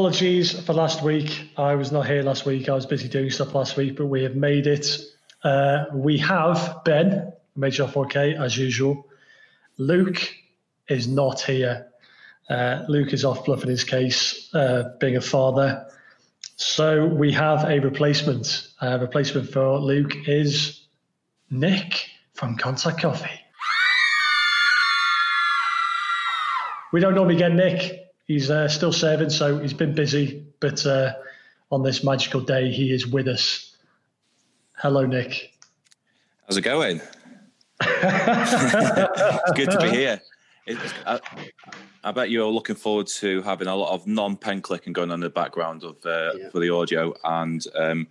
[0.00, 1.50] Apologies for last week.
[1.58, 2.70] I was not here last week.
[2.70, 4.96] I was busy doing stuff last week, but we have made it.
[5.44, 9.06] Uh, we have Ben, HR 4K as usual.
[9.76, 10.34] Luke
[10.88, 11.88] is not here.
[12.48, 15.86] Uh, Luke is off bluffing his case, uh, being a father.
[16.56, 18.68] So we have a replacement.
[18.80, 20.86] Uh, replacement for Luke is
[21.50, 23.38] Nick from Contact Coffee.
[26.90, 27.99] We don't normally get Nick.
[28.30, 30.46] He's uh, still serving, so he's been busy.
[30.60, 31.14] But uh,
[31.72, 33.76] on this magical day, he is with us.
[34.76, 35.52] Hello, Nick.
[36.46, 37.00] How's it going?
[37.80, 40.20] it's good to be here.
[41.04, 41.18] I,
[42.04, 45.20] I, bet you're looking forward to having a lot of non-pen clicking going on in
[45.22, 46.50] the background of uh, yeah.
[46.50, 48.06] for the audio and um,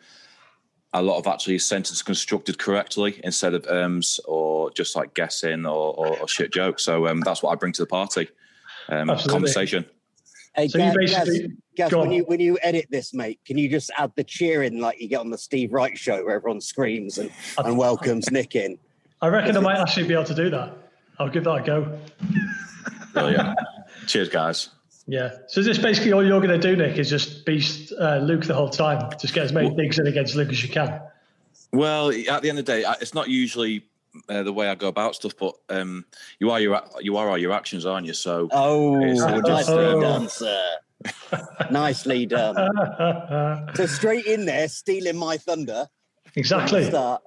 [0.92, 5.94] a lot of actually sentences constructed correctly instead of ums or just like guessing or,
[5.94, 6.83] or, or shit jokes.
[6.83, 8.28] So um, that's what I bring to the party.
[8.89, 9.86] Um, conversation.
[10.55, 11.42] Hey, so Gaz, Gaz,
[11.75, 15.00] Gaz when you when you edit this, mate, can you just add the cheering like
[15.00, 18.77] you get on the Steve Wright show where everyone screams and, and welcomes Nick in?
[19.22, 20.75] I reckon I might actually be able to do that.
[21.20, 22.00] I'll give that a go.
[23.14, 23.59] Brilliant.
[24.08, 24.70] Cheers, guys.
[25.08, 25.31] Yeah.
[25.47, 26.97] So is this basically all you're going to do, Nick?
[26.97, 29.11] Is just beast uh, Luke the whole time?
[29.20, 31.02] Just get as many digs in against Luke as you can.
[31.73, 33.86] Well, at the end of the day, it's not usually
[34.28, 36.06] uh, the way I go about stuff, but um,
[36.40, 38.14] you are your you are all your actions, aren't you?
[38.14, 40.02] So oh, nicely oh.
[40.02, 40.76] done, sir.
[41.72, 42.56] nicely done.
[43.76, 45.88] so straight in there, stealing my thunder.
[46.36, 46.86] Exactly.
[46.86, 47.22] Start.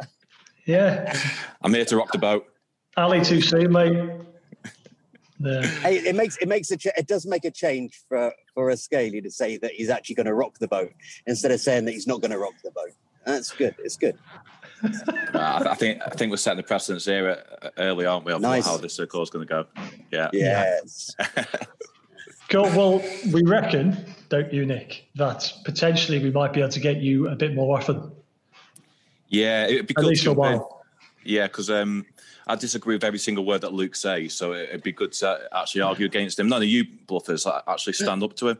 [0.66, 1.16] Yeah.
[1.62, 2.47] I'm here to rock the boat.
[2.96, 4.11] Ali too soon, mate.
[5.41, 5.67] Yeah.
[5.67, 8.77] Hey, it makes it makes a ch- it does make a change for for a
[8.77, 10.92] scaly to say that he's actually going to rock the boat
[11.27, 12.92] instead of saying that he's not going to rock the boat.
[13.27, 13.74] That's good.
[13.83, 14.17] It's good.
[15.34, 18.32] uh, I think I think we're setting the precedence here uh, early, aren't we?
[18.32, 18.66] Of nice.
[18.66, 19.66] how this circle is going to go.
[20.10, 20.30] Yeah.
[20.32, 21.14] Yes.
[22.48, 22.64] cool.
[22.64, 23.96] Well, we reckon,
[24.28, 27.78] don't you, Nick, that potentially we might be able to get you a bit more
[27.78, 28.10] often.
[29.28, 30.42] Yeah, it'd be At good to.
[30.42, 30.60] Uh,
[31.24, 32.04] yeah, because um,
[32.46, 35.82] I disagree with every single word that Luke says, so it'd be good to actually
[35.82, 36.48] argue against him.
[36.48, 38.58] None of you bluffers actually stand up to him.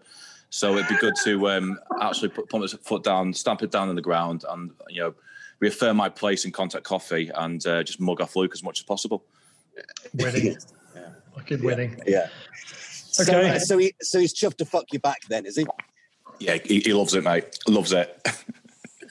[0.51, 3.89] So it'd be good to um, actually put, put my foot down, stamp it down
[3.89, 5.15] on the ground, and you know,
[5.63, 8.85] reaffirm my place in Contact Coffee, and uh, just mug off Luke as much as
[8.85, 9.25] possible.
[10.13, 10.57] Winning,
[10.95, 12.03] yeah, fucking winning.
[12.05, 12.13] Yeah.
[12.15, 12.29] yeah.
[13.21, 13.59] Okay.
[13.59, 15.67] So, so he so he's chuffed to fuck you back then, is he?
[16.41, 17.59] Yeah, he, he loves it, mate.
[17.69, 18.27] Loves it.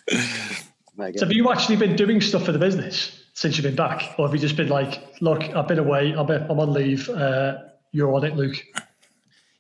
[0.10, 4.28] so have you actually been doing stuff for the business since you've been back, or
[4.28, 7.60] have you just been like, look, I've been away, I'm, I'm on leave, uh,
[7.94, 8.58] you're on it, Luke?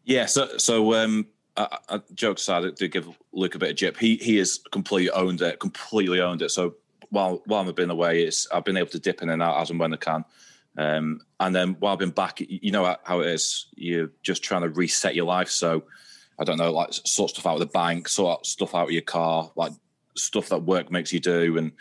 [0.03, 3.75] Yeah, so so um, I, I, jokes aside, I did give Luke a bit of
[3.75, 3.97] jip.
[3.97, 6.51] He he has completely owned it, completely owned it.
[6.51, 6.75] So
[7.11, 9.69] while while I've been away, it's I've been able to dip in and out as
[9.69, 10.25] and when I can.
[10.77, 13.67] Um, and then while I've been back, you know how it is.
[13.75, 15.49] You're just trying to reset your life.
[15.49, 15.83] So
[16.39, 19.01] I don't know, like sort stuff out of the bank, sort stuff out of your
[19.01, 19.73] car, like
[20.15, 21.71] stuff that work makes you do, and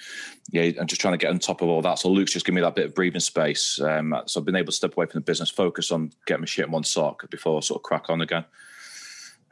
[0.51, 1.99] yeah, I'm just trying to get on top of all that.
[1.99, 3.81] So Luke's just given me that bit of breathing space.
[3.81, 6.47] Um, so I've been able to step away from the business, focus on getting my
[6.47, 8.45] shit in one sock before sort of crack on again.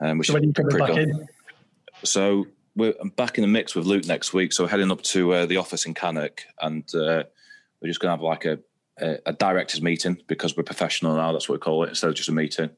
[0.01, 1.29] Um, which so when you coming back in?
[2.05, 2.47] So
[2.79, 4.53] we're I'm back in the mix with Luke next week.
[4.53, 7.25] So we're heading up to uh, the office in Cannock, and uh,
[7.81, 8.59] we're just going to have like a,
[8.99, 11.33] a, a directors meeting because we're professional now.
[11.33, 12.71] That's what we call it instead of just a meeting.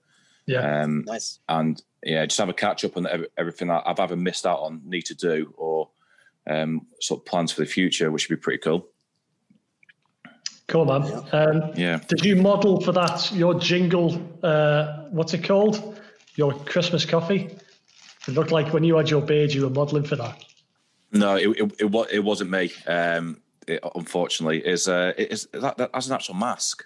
[0.46, 1.38] Yeah, um, nice.
[1.48, 3.06] And yeah, just have a catch up on
[3.36, 5.90] everything that I've either missed out on, need to do, or
[6.48, 8.88] um, sort of plans for the future, which would be pretty cool.
[10.66, 11.02] Cool, man.
[11.32, 12.00] Um, yeah.
[12.08, 14.20] Did you model for that your jingle?
[14.42, 16.00] Uh, what's it called?
[16.36, 17.58] Your Christmas coffee?
[18.28, 20.44] It looked like when you had your beard, you were modelling for that.
[21.12, 22.70] No, it it, it, it wasn't me.
[22.86, 26.84] Um, it, unfortunately, is uh, it is that, that as an actual mask.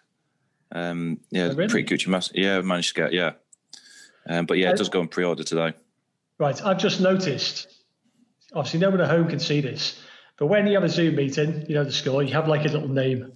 [0.72, 1.68] Um, yeah, oh, really?
[1.68, 2.32] pretty Gucci mask.
[2.34, 3.32] Yeah, I managed to get yeah.
[4.28, 5.74] Um, but yeah, it does go on pre-order today.
[6.38, 7.68] Right, I've just noticed.
[8.54, 10.00] Obviously, no one at home can see this,
[10.38, 12.68] but when you have a Zoom meeting, you know the score, you have like a
[12.68, 13.32] little name,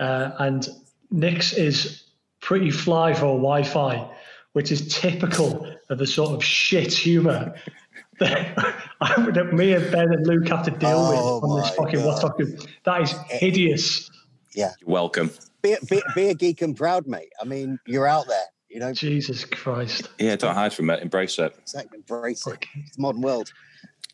[0.00, 0.68] uh, and
[1.10, 2.04] Nick's is
[2.40, 4.10] pretty fly for Wi-Fi,
[4.52, 7.54] which is typical of the sort of shit humour
[8.20, 8.58] that
[9.00, 11.70] I would that me and Ben and Luke have to deal oh with on this
[11.74, 14.10] fucking WhatsApp That is hideous.
[14.54, 14.72] Yeah.
[14.80, 15.30] You're welcome.
[15.62, 17.32] Be, be, be a geek and proud, mate.
[17.40, 18.44] I mean, you're out there.
[18.68, 20.10] You know, Jesus Christ.
[20.18, 21.02] Yeah, don't hide from it.
[21.02, 21.54] Embrace it.
[21.62, 21.98] Exactly.
[21.98, 22.64] Embrace it.
[22.74, 23.52] It's the modern world.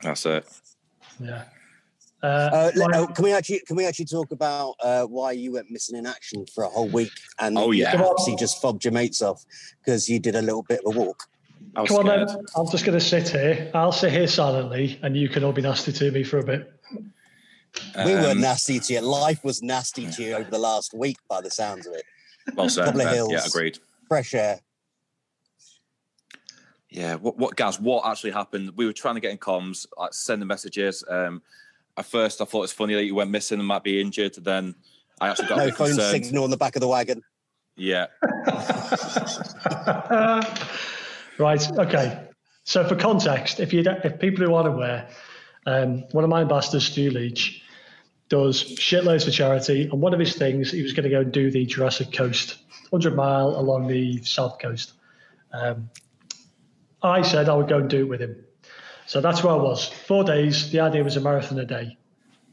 [0.03, 0.47] That's it.
[1.19, 1.45] Yeah.
[2.23, 2.27] Uh,
[2.77, 5.97] uh, uh, can we actually can we actually talk about uh, why you went missing
[5.97, 9.43] in action for a whole week and oh yeah, obviously just fobbed your mates off
[9.83, 11.30] because you did a little bit of a walk.
[11.77, 12.09] Come scared.
[12.09, 13.71] on then, I'm just going to sit here.
[13.75, 16.73] I'll sit here silently, and you can all be nasty to me for a bit.
[18.05, 19.01] We um, were nasty to you.
[19.01, 22.03] Life was nasty to you over the last week, by the sounds of it.
[22.55, 22.87] Well said.
[22.87, 23.79] Couple of hills, yeah, agreed.
[24.09, 24.61] Fresh air.
[26.89, 27.79] Yeah, what, what, Gaz?
[27.79, 28.73] What actually happened?
[28.77, 31.05] We were trying to get in comms, like sending messages.
[31.09, 31.41] Um,
[31.97, 34.35] at first, I thought it's funny that you went missing and might be injured.
[34.35, 34.75] Then
[35.21, 36.25] I actually got no phone concerned.
[36.25, 37.23] signal on the back of the wagon.
[37.77, 38.07] Yeah.
[41.41, 41.79] right.
[41.79, 42.27] Okay.
[42.65, 45.09] So, for context, if you if people who aren't aware,
[45.67, 47.63] um, one of my ambassadors, Stu Leach,
[48.29, 51.33] does shitloads for charity, and one of his things he was going to go and
[51.33, 52.59] do the Jurassic Coast,
[52.91, 54.93] 100 mile along the south coast.
[55.53, 55.91] Um,
[57.03, 58.37] I said I would go and do it with him.
[59.07, 59.89] So that's where I was.
[59.89, 60.71] Four days.
[60.71, 61.97] The idea was a marathon a day.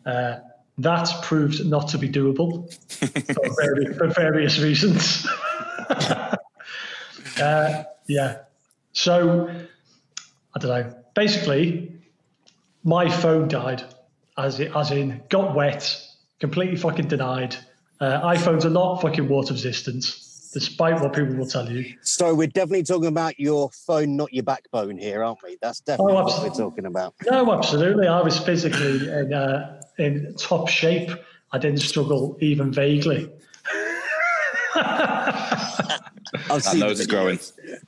[0.06, 0.38] Uh,
[0.80, 5.28] that proved not to be doable for, very, for, various reasons.
[7.40, 8.38] uh, yeah.
[8.98, 9.48] So
[10.56, 10.96] I don't know.
[11.14, 11.94] Basically,
[12.84, 13.84] my phone died,
[14.40, 16.02] as it, as in got wet,
[16.40, 17.56] completely fucking denied.
[18.02, 20.04] Uh, iPhones are not fucking water resistant
[20.52, 21.94] despite what people will tell you.
[22.02, 25.58] So we're definitely talking about your phone, not your backbone here, aren't we?
[25.62, 27.14] That's definitely oh, what we're talking about.
[27.30, 28.08] No, absolutely.
[28.08, 31.12] I was physically in uh, in top shape.
[31.52, 33.30] I didn't struggle even vaguely.
[36.48, 37.40] that nose is growing.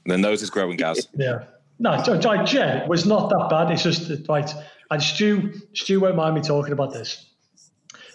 [0.05, 1.07] The nose is growing, Gaz.
[1.15, 1.45] Yeah.
[1.79, 3.71] No, gen, it was not that bad.
[3.71, 4.53] It's just right.
[4.91, 7.25] And Stu, Stu won't mind me talking about this.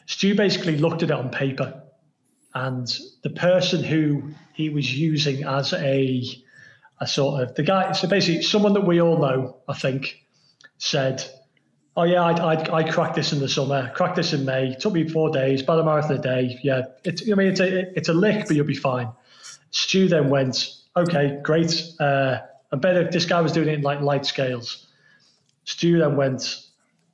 [0.07, 1.83] Stu basically looked at it on paper
[2.55, 6.25] and the person who he was using as a
[7.01, 10.21] a sort of the guy so basically someone that we all know i think
[10.79, 11.25] said
[11.97, 14.81] oh yeah i i, I cracked this in the summer cracked this in may it
[14.81, 17.99] took me four days about a marathon a day yeah it's i mean it's a
[17.99, 19.09] it's a lick but you'll be fine
[19.75, 22.39] stu then went okay great uh
[22.73, 24.87] i bet if this guy was doing it in like light scales
[25.65, 26.67] stu then went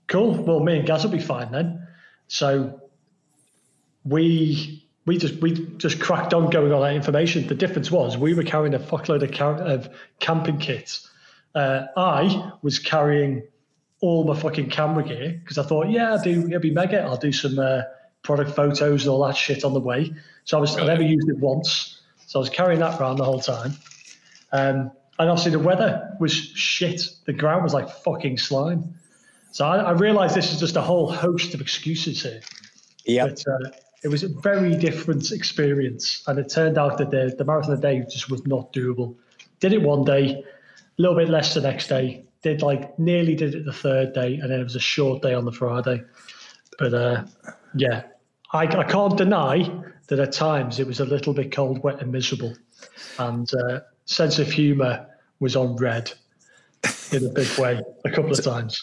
[0.07, 1.87] cool well me and gaz will be fine then
[2.29, 2.81] so
[4.05, 7.47] we we just we just cracked on going on that information.
[7.47, 11.11] The difference was we were carrying a fuckload of, of camping kits.
[11.55, 13.43] Uh, I was carrying
[14.01, 17.03] all my fucking camera gear because I thought, yeah, I'll do it'll be mega.
[17.03, 17.83] I'll do some uh,
[18.23, 20.13] product photos and all that shit on the way.
[20.45, 22.00] So I was I never used it once.
[22.31, 23.73] So I was carrying that around the whole time.
[24.53, 27.03] Um, and obviously the weather was shit.
[27.25, 28.95] The ground was like fucking slime.
[29.51, 32.41] So I, I realized this is just a whole host of excuses here.
[33.05, 33.25] Yeah.
[33.25, 33.71] Uh,
[34.05, 36.23] it was a very different experience.
[36.29, 39.17] And it turned out that the, the marathon a day just was not doable.
[39.59, 42.25] Did it one day, a little bit less the next day.
[42.43, 45.35] Did like nearly did it the third day, and then it was a short day
[45.35, 46.05] on the Friday.
[46.79, 47.25] But uh,
[47.75, 48.05] yeah,
[48.53, 49.69] I, I can't deny
[50.11, 52.55] that at times it was a little bit cold, wet, and miserable.
[53.19, 55.07] And uh, sense of humour
[55.39, 56.13] was on red
[57.13, 58.79] in a big way a couple of times.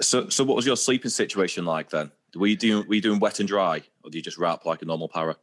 [0.00, 2.12] So, so what was your sleeping situation like then?
[2.36, 4.82] Were you doing were you doing wet and dry, or do you just wrap like
[4.82, 5.36] a normal para?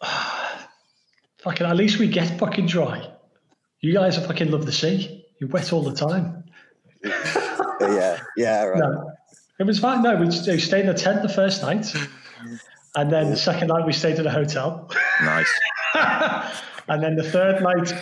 [1.38, 3.12] fucking at least we get fucking dry.
[3.80, 5.26] You guys are fucking love the sea.
[5.38, 6.44] You're wet all the time.
[7.04, 8.78] yeah, yeah, right.
[8.78, 9.10] No,
[9.58, 10.02] it was fine.
[10.02, 11.92] No, we, we stayed in the tent the first night,
[12.94, 14.90] and then the second night we stayed at a hotel.
[15.22, 15.60] Nice.
[16.88, 17.92] and then the third night,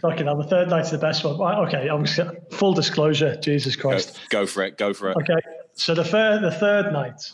[0.00, 1.40] fucking hell, the third night's the best one.
[1.66, 2.06] Okay, I'm
[2.50, 3.36] full disclosure.
[3.36, 4.18] Jesus Christ.
[4.28, 4.78] Go, go for it.
[4.78, 5.16] Go for it.
[5.16, 5.40] Okay,
[5.74, 7.30] so the third the third night,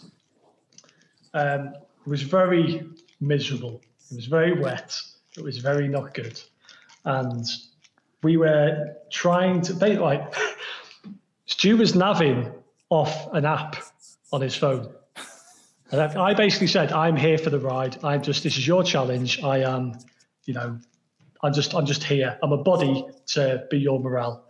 [1.34, 1.74] um,
[2.06, 2.86] was very
[3.20, 3.80] miserable.
[4.10, 4.96] It was very wet.
[5.36, 6.40] It was very not good.
[7.04, 7.44] And
[8.22, 10.34] we were trying to, they, like,
[11.46, 12.52] Stu was naving
[12.90, 13.76] off an app
[14.32, 14.92] on his phone.
[15.92, 18.02] And I basically said, I'm here for the ride.
[18.02, 19.42] I'm just, this is your challenge.
[19.42, 19.98] I am,
[20.46, 20.78] you know,
[21.42, 22.38] I'm just, I'm just here.
[22.42, 24.42] I'm a body to be your morale.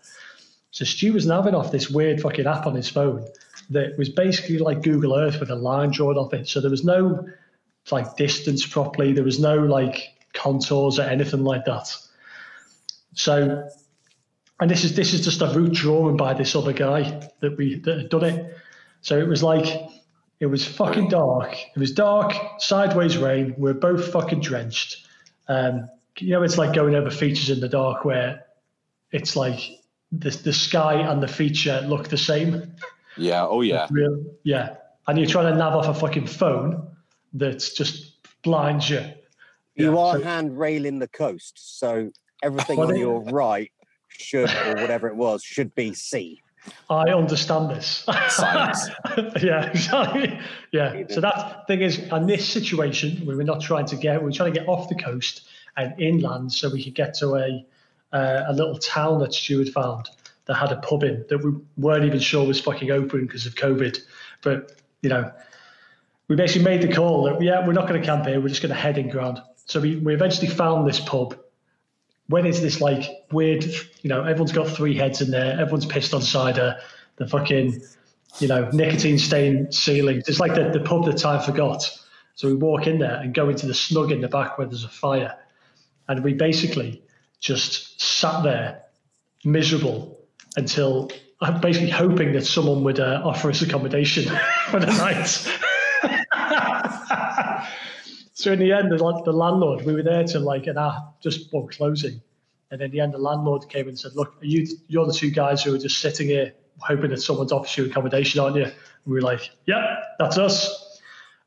[0.71, 3.27] So Stu was naving off this weird fucking app on his phone
[3.71, 6.47] that was basically like Google Earth with a line drawn off it.
[6.47, 7.27] So there was no
[7.91, 9.13] like distance properly.
[9.13, 11.93] There was no like contours or anything like that.
[13.15, 13.69] So,
[14.61, 17.81] and this is this is just a route drawn by this other guy that we
[17.81, 18.57] that had done it.
[19.01, 19.67] So it was like
[20.43, 21.53] it was fucking dark.
[21.53, 23.55] It was dark, sideways rain.
[23.57, 25.07] We are both fucking drenched.
[25.47, 28.45] Um, you know, it's like going over features in the dark where
[29.13, 29.61] it's like
[30.11, 32.75] the the sky and the feature look the same.
[33.17, 33.47] Yeah.
[33.47, 33.87] Oh, yeah.
[33.93, 34.79] Real, yeah.
[35.07, 36.89] And you're trying to nav off a fucking phone
[37.33, 39.03] that's just blinds you.
[39.77, 42.11] You yeah, are so, hand railing the coast, so
[42.43, 43.71] everything on your right
[44.09, 46.43] should, or whatever it was, should be sea.
[46.88, 48.04] I understand this.
[49.42, 50.38] yeah, exactly.
[50.73, 51.04] Yeah.
[51.09, 54.33] So that thing is, in this situation, we were not trying to get, we were
[54.33, 57.64] trying to get off the coast and inland so we could get to a
[58.12, 60.09] uh, a little town that Stuart found
[60.47, 63.54] that had a pub in that we weren't even sure was fucking open because of
[63.54, 63.99] COVID.
[64.42, 65.33] But, you know,
[66.28, 68.40] we basically made the call that, yeah, we're not going to camp here.
[68.40, 69.40] We're just going to head in ground.
[69.66, 71.38] So we, we eventually found this pub.
[72.33, 76.15] When it's this like weird, you know, everyone's got three heads in there, everyone's pissed
[76.15, 76.79] on cider,
[77.17, 77.83] the fucking,
[78.39, 80.27] you know, nicotine stained ceilings.
[80.27, 81.89] It's like the, the pub that time forgot.
[82.35, 84.85] So we walk in there and go into the snug in the back where there's
[84.85, 85.37] a fire.
[86.09, 87.03] And we basically
[87.39, 88.83] just sat there
[89.45, 90.19] miserable
[90.57, 91.11] until
[91.43, 94.25] I'm basically hoping that someone would uh, offer us accommodation
[94.71, 95.47] for the night.
[98.43, 101.45] so in the end, the, the, landlord, we were there till like an hour just
[101.45, 102.21] before closing,
[102.73, 105.63] and in the end, the landlord came and said, "Look, you you're the two guys
[105.63, 108.75] who are just sitting here hoping that someone's offers you accommodation, aren't you?" And
[109.07, 111.01] we were like, yeah, that's us."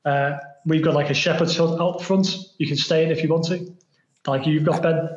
[0.06, 2.34] Uh, we've got like a shepherd's hut out front.
[2.60, 3.76] You can stay in if you want to,
[4.26, 5.10] like you've got Ben.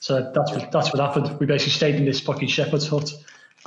[0.00, 1.38] So that's what that's what happened.
[1.38, 3.12] We basically stayed in this fucking shepherd's hut,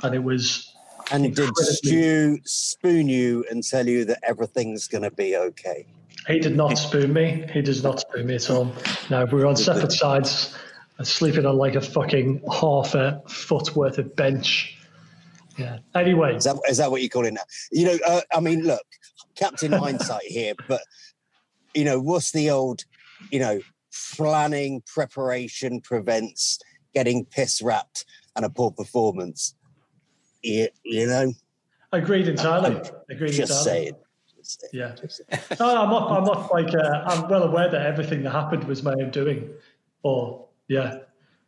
[0.02, 0.68] and it was.
[1.12, 5.86] And did Stu spoon you and tell you that everything's going to be okay?
[6.26, 7.44] He did not spoon me.
[7.52, 8.72] He does not spoon me at all.
[9.10, 10.56] No, we were on separate sides,
[10.98, 14.76] and sleeping on like a fucking half a foot worth of bench.
[15.58, 15.78] Yeah.
[15.94, 17.42] Anyway, is that, is that what you call it now?
[17.70, 18.82] You know, uh, I mean, look,
[19.34, 20.80] Captain Hindsight here, but
[21.74, 22.84] you know, what's the old,
[23.30, 23.60] you know,
[24.14, 26.58] planning preparation prevents
[26.94, 28.04] getting piss wrapped
[28.36, 29.54] and a poor performance.
[30.42, 31.32] You, you know.
[31.92, 32.80] Agreed entirely.
[33.10, 33.64] Agreed just entirely.
[33.64, 33.94] saying.
[34.72, 34.94] Yeah.
[35.58, 36.10] no, I'm not.
[36.10, 36.74] I'm not like.
[36.74, 39.50] Uh, I'm well aware that everything that happened was my own doing.
[40.02, 40.98] Or yeah.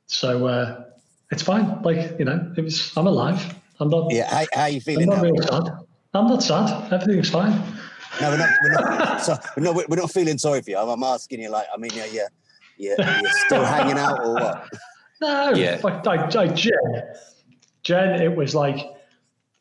[0.06, 0.84] So uh,
[1.30, 1.82] it's fine.
[1.82, 2.92] Like you know, it was.
[2.96, 3.54] I'm alive.
[3.80, 4.12] I'm not.
[4.12, 4.28] Yeah.
[4.28, 5.12] How, how are you feeling?
[5.12, 5.61] I'm not now?
[5.62, 5.73] sad.
[6.14, 6.92] I'm not sad.
[6.92, 7.61] Everything's fine.
[8.20, 8.50] No, we're not.
[8.62, 10.78] We're not, so, we're not, we're not feeling sorry for you.
[10.78, 12.28] I'm, I'm asking you, like, I mean, yeah, yeah,
[12.78, 14.68] yeah, you're still hanging out or what?
[15.20, 15.80] No, yeah.
[15.82, 17.02] Like, like, like gen,
[17.82, 18.78] gen, it was like,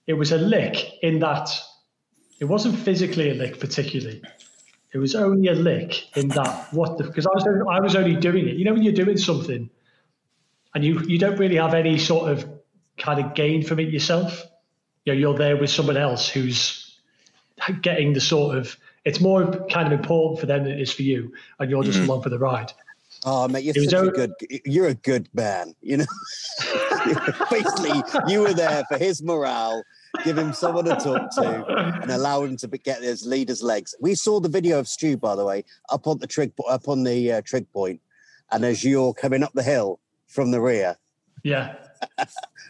[0.07, 1.49] it was a lick in that
[2.43, 4.21] it wasn't physically a lick particularly.
[4.91, 8.17] It was only a lick in that what the because I was I was only
[8.17, 8.57] doing it.
[8.57, 9.69] You know when you're doing something
[10.75, 12.45] and you you don't really have any sort of
[12.97, 14.43] kind of gain from it yourself.
[15.05, 16.99] You know, you're there with someone else who's
[17.81, 21.03] getting the sort of it's more kind of important for them than it is for
[21.03, 22.09] you, and you're just mm-hmm.
[22.09, 22.73] along for the ride.
[23.23, 24.33] Oh mate, you're such a good.
[24.65, 25.75] You're a good man.
[25.81, 26.05] You know,
[27.49, 29.81] basically, you were there for his morale,
[30.23, 31.65] give him someone to talk to,
[32.01, 33.95] and allow him to get his leader's legs.
[33.99, 37.03] We saw the video of Stu, by the way, up on the trig, up on
[37.03, 38.01] the uh, trig point,
[38.51, 40.97] and as you're coming up the hill from the rear.
[41.43, 41.75] Yeah.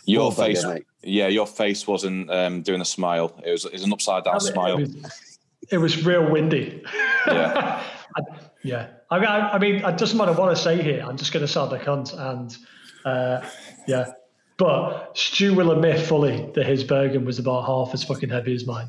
[0.05, 0.65] Your well, face,
[1.01, 3.39] yeah, your face wasn't um, doing a smile.
[3.45, 4.77] It was, it was an upside down I mean, smile.
[4.77, 5.29] It was,
[5.71, 6.83] it was, real windy.
[7.25, 7.81] Yeah,
[8.17, 8.21] I,
[8.63, 8.87] yeah.
[9.09, 11.05] I, I, mean, it doesn't matter what I say here.
[11.07, 12.57] I'm just going to sound a cunt, and
[13.05, 13.47] uh,
[13.87, 14.11] yeah.
[14.57, 18.65] But Stu will admit fully that his Bergen was about half as fucking heavy as
[18.67, 18.87] mine.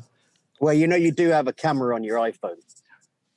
[0.59, 2.57] Well, you know, you do have a camera on your iPhone.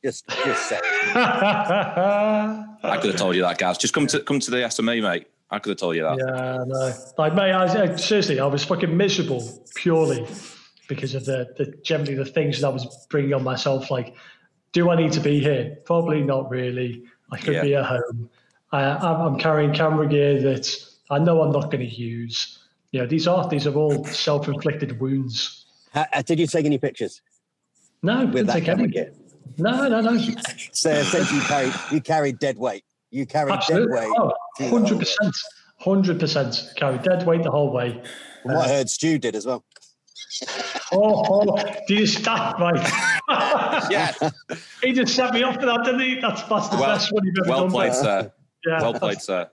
[0.05, 0.79] Just, just say.
[1.15, 3.79] I could have told you that, guys.
[3.79, 5.27] Just come to come to the SME, mate.
[5.51, 6.19] I could have told you that.
[6.19, 6.95] Yeah, no.
[7.17, 9.43] Like, mate, I, I, seriously, I was fucking miserable
[9.75, 10.27] purely
[10.89, 13.91] because of the, the generally the things that I was bringing on myself.
[13.91, 14.15] Like,
[14.73, 15.79] do I need to be here?
[15.85, 17.05] Probably not really.
[17.33, 17.63] I could yeah.
[17.63, 18.31] be at home.
[18.71, 22.59] I, I'm carrying camera gear that I know I'm not going to use.
[22.93, 25.67] You know, these are these are all self-inflicted wounds.
[25.95, 27.21] Uh, did you take any pictures?
[28.03, 28.93] No, with that camera any.
[28.93, 29.13] gear.
[29.57, 30.17] No, no, no.
[30.73, 32.85] so essentially, you carried you carried dead weight.
[33.11, 33.97] You carried Absolutely.
[33.97, 34.13] dead weight.
[34.19, 35.35] Oh, hundred percent,
[35.79, 36.73] hundred percent.
[36.77, 38.03] Carried dead weight the whole way.
[38.43, 39.65] From what uh, I heard, Stu did as well.
[40.93, 42.87] oh, oh, do you stop, mate?
[43.91, 44.13] yeah.
[44.83, 46.21] he just set me off for that, didn't he?
[46.21, 47.71] That's, that's the well, best one you've ever well done.
[47.71, 48.33] Played, sir.
[48.67, 48.83] Yeah.
[48.83, 49.51] Well played, sir.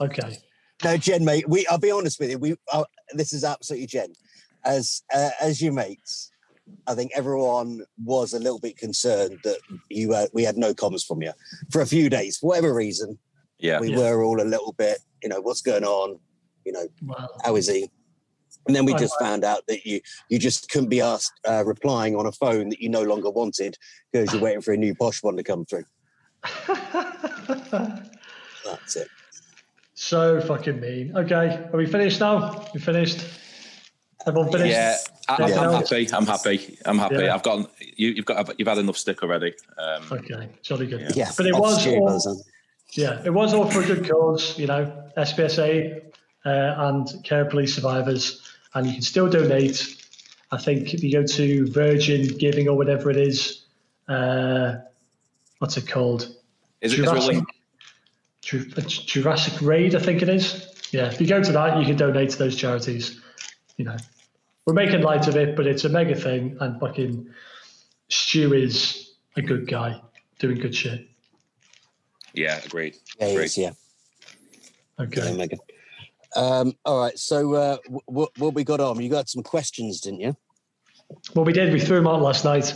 [0.00, 0.38] Okay.
[0.84, 1.48] No, gen, mate.
[1.48, 2.38] We, I'll be honest with you.
[2.38, 4.12] We, uh, this is absolutely gen.
[4.64, 6.30] As uh, as you mates,
[6.86, 9.58] I think everyone was a little bit concerned that
[9.90, 11.32] you uh, we had no comments from you
[11.70, 13.18] for a few days for whatever reason.
[13.58, 13.98] Yeah, we yeah.
[13.98, 16.18] were all a little bit, you know, what's going on?
[16.64, 17.28] You know, wow.
[17.44, 17.90] how is he?
[18.66, 20.00] And then we just found out that you
[20.30, 23.76] you just couldn't be asked uh, replying on a phone that you no longer wanted
[24.12, 25.84] because you're waiting for a new posh one to come through.
[28.64, 29.08] That's it.
[29.94, 31.16] So fucking mean.
[31.16, 32.66] Okay, are we finished now?
[32.74, 33.24] We finished.
[34.26, 34.72] Everyone finished.
[34.72, 34.96] Yeah,
[35.28, 36.08] I, am happy.
[36.12, 36.78] I'm happy.
[36.84, 37.16] I'm happy.
[37.16, 37.34] Yeah.
[37.34, 38.10] I've got you.
[38.10, 38.58] You've got.
[38.58, 39.54] You've had enough stick already.
[39.78, 41.14] Um, okay, jolly good.
[41.14, 41.86] Yeah, but it was.
[41.86, 42.44] All,
[42.92, 44.58] yeah, it was all for a good cause.
[44.58, 46.02] You know, SPSA
[46.44, 48.42] uh, and Care Police survivors,
[48.74, 49.96] and you can still donate.
[50.50, 53.64] I think if you go to Virgin Giving or whatever it is,
[54.08, 54.76] uh,
[55.58, 56.34] what's it called?
[56.80, 57.44] Is it Jurassic,
[58.44, 59.94] Jurassic Raid?
[59.94, 60.70] I think it is.
[60.92, 63.20] Yeah, if you go to that, you can donate to those charities.
[63.76, 63.96] You know,
[64.66, 67.28] we're making light of it, but it's a mega thing, and fucking
[68.08, 70.00] Stu is a good guy
[70.38, 71.08] doing good shit.
[72.32, 72.96] Yeah, agreed.
[73.18, 73.56] Yeah, agreed.
[73.56, 73.72] yeah.
[74.98, 75.30] Okay.
[75.30, 75.58] Yeah, Megan.
[76.36, 77.18] Um, all right.
[77.18, 79.00] So, uh, what, what we got on?
[79.00, 80.36] You got some questions, didn't you?
[81.34, 81.72] Well, we did.
[81.72, 82.74] We threw them out last night.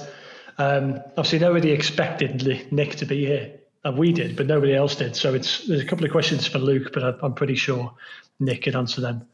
[0.58, 5.16] Um, obviously, nobody expected Nick to be here, and we did, but nobody else did.
[5.16, 7.94] So it's there's a couple of questions for Luke, but I, am pretty sure
[8.40, 9.26] Nick can answer them.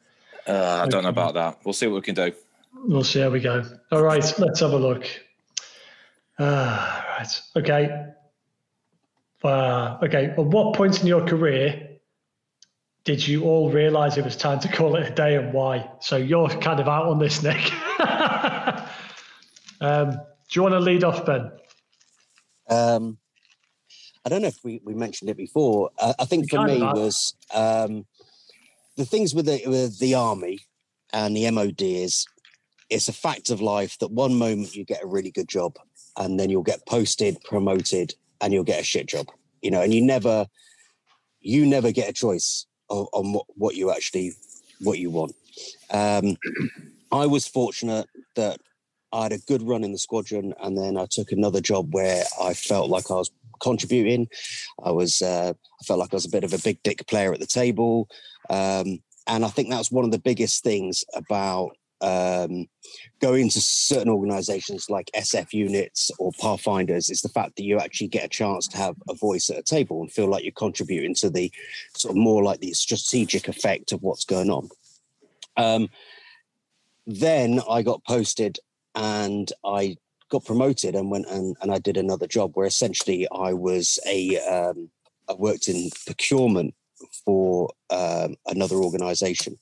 [0.47, 0.91] Uh, I okay.
[0.91, 1.59] don't know about that.
[1.65, 2.33] We'll see what we can do.
[2.87, 3.65] We'll see how we go.
[3.91, 5.07] All right, let's have a look.
[6.39, 7.43] Uh, right.
[7.57, 8.07] Okay.
[9.43, 10.27] Uh, okay.
[10.27, 11.99] At what point in your career
[13.05, 15.91] did you all realize it was time to call it a day and why?
[16.01, 17.73] So you're kind of out on this, Nick.
[19.81, 20.19] um, do
[20.53, 21.53] you want to lead off, Ben?
[22.69, 23.19] Um,
[24.25, 25.91] I don't know if we, we mentioned it before.
[25.99, 28.07] Uh, I think for me was um,
[28.97, 30.61] the things with the, with the army
[31.13, 32.27] and the MOD is
[32.91, 35.77] it's a fact of life that one moment you get a really good job
[36.17, 39.29] and then you'll get posted, promoted, and you'll get a shit job.
[39.63, 40.47] You know, and you never
[41.41, 44.33] you never get a choice on, on what, what you actually
[44.81, 45.35] what you want.
[45.91, 46.37] Um,
[47.13, 48.59] I was fortunate that
[49.13, 52.25] I had a good run in the squadron, and then I took another job where
[52.41, 53.31] I felt like I was
[53.61, 54.29] contributing.
[54.83, 57.33] I was uh, I felt like I was a bit of a big dick player
[57.33, 58.09] at the table,
[58.51, 62.67] um, and I think that's one of the biggest things about um,
[63.21, 68.09] going to certain organizations like SF units or Pathfinders is the fact that you actually
[68.09, 71.15] get a chance to have a voice at a table and feel like you're contributing
[71.17, 71.51] to the
[71.97, 74.69] sort of more like the strategic effect of what's going on.
[75.57, 75.89] Um,
[77.07, 78.59] then I got posted
[78.95, 79.97] and I
[80.35, 84.39] got promoted and went and, and I did another job where essentially I was a
[84.41, 84.91] um,
[85.29, 86.75] I worked in procurement
[87.25, 89.59] for um, another organization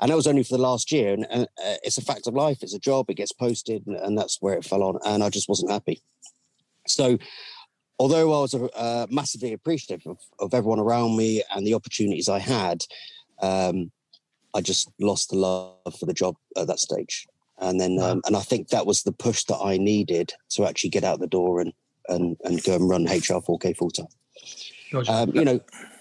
[0.00, 1.12] and that was only for the last year.
[1.12, 2.58] And, uh, it's a fact of life.
[2.62, 3.10] It's a job.
[3.10, 4.98] It gets posted, and, and, that's where it fell on.
[5.04, 6.00] And I just wasn't happy.
[6.86, 7.18] So,
[7.98, 12.38] although I was uh, massively appreciative of, of, everyone around me and the opportunities I
[12.38, 12.84] had,
[13.42, 13.90] um,
[14.54, 17.26] I just lost the love for the job at that stage.
[17.60, 20.90] And then, um, and I think that was the push that I needed to actually
[20.90, 21.72] get out the door and
[22.08, 24.06] and and go and run HR 4K full time.
[25.08, 25.60] Um, you know,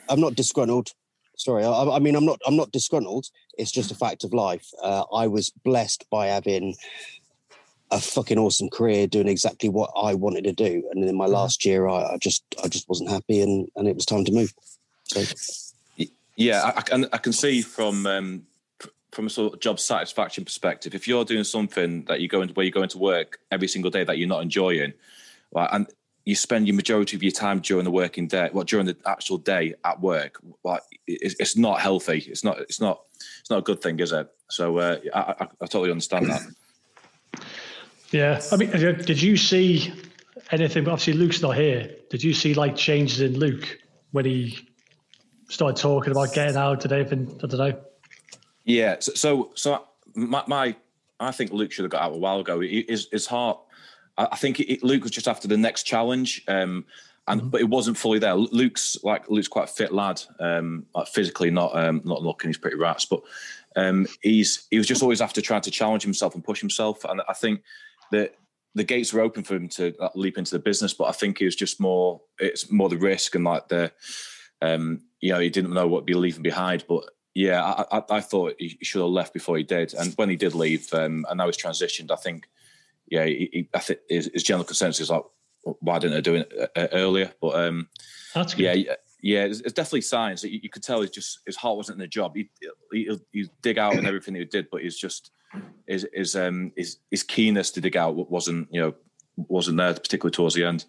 [0.09, 0.91] I'm not disgruntled.
[1.37, 3.27] Sorry I, I, mean i'm not i'm not disgruntled.
[3.59, 4.65] It's just a fact of life.
[4.81, 6.75] Uh, i was blessed by having
[7.91, 10.89] a fucking awesome career doing exactly what i wanted to do.
[10.91, 11.33] And in my mm-hmm.
[11.33, 14.31] last year i, I just i just wasn't happy and and it was time to
[14.31, 14.51] move.
[15.03, 15.23] So
[16.35, 18.43] yeah i, I can i can see from um,
[19.11, 22.53] from a sort of job satisfaction perspective if you're doing something that you go into
[22.53, 24.93] where you're going to work every single day that you're not enjoying
[25.53, 25.87] right, and
[26.27, 29.37] you spend your majority of your time during the working day, well, during the actual
[29.37, 30.41] day at work.
[30.61, 32.25] Like it's, it's not healthy.
[32.27, 32.59] It's not.
[32.59, 33.03] It's not.
[33.39, 34.27] It's not a good thing, is it?
[34.49, 36.41] So uh, I, I, I totally understand that.
[38.11, 39.93] Yeah, I mean, did you see
[40.51, 40.89] anything?
[40.89, 41.95] Obviously, Luke's not here.
[42.09, 43.79] Did you see like changes in Luke
[44.11, 44.67] when he
[45.47, 47.07] started talking about getting out today?
[47.09, 47.81] And I don't know.
[48.67, 48.97] Yeah.
[48.99, 50.75] So, so, so my, my,
[51.19, 52.59] I think Luke should have got out a while ago.
[52.59, 53.59] His, his heart
[54.17, 56.43] I, think it, Luke was just after the next challenge.
[56.47, 56.85] Um,
[57.27, 57.49] and mm-hmm.
[57.49, 58.35] but it wasn't fully there.
[58.35, 62.49] Luke's like Luke's quite a fit lad, um, like physically not um, not looking.
[62.49, 63.21] He's pretty rats, but
[63.75, 67.03] um, he's he was just always after trying to challenge himself and push himself.
[67.03, 67.63] And I think
[68.11, 68.35] that
[68.75, 71.41] the gates were open for him to like, leap into the business, but I think
[71.41, 73.91] it was just more it's more the risk and like the
[74.61, 76.85] um, you know he didn't know what he'd be leaving behind.
[76.87, 80.27] But yeah, I, I, I, thought he should have left before he did, and when
[80.27, 82.49] he did leave, um, and now he's transitioned, I think
[83.09, 85.21] yeah, he, he, I think his, his, general consensus is like,
[85.61, 87.31] why didn't I do it uh, earlier?
[87.39, 87.89] But um,
[88.33, 88.63] that's good.
[88.63, 91.01] yeah, yeah, it's, it's definitely signs that you, you, could tell.
[91.01, 92.35] He's just his heart wasn't in the job.
[92.35, 92.49] He
[92.91, 95.29] he he dig out and everything he did, but he's just
[95.85, 98.95] his his um his his keenness to dig out wasn't you know
[99.35, 100.85] wasn't there, particularly towards the end.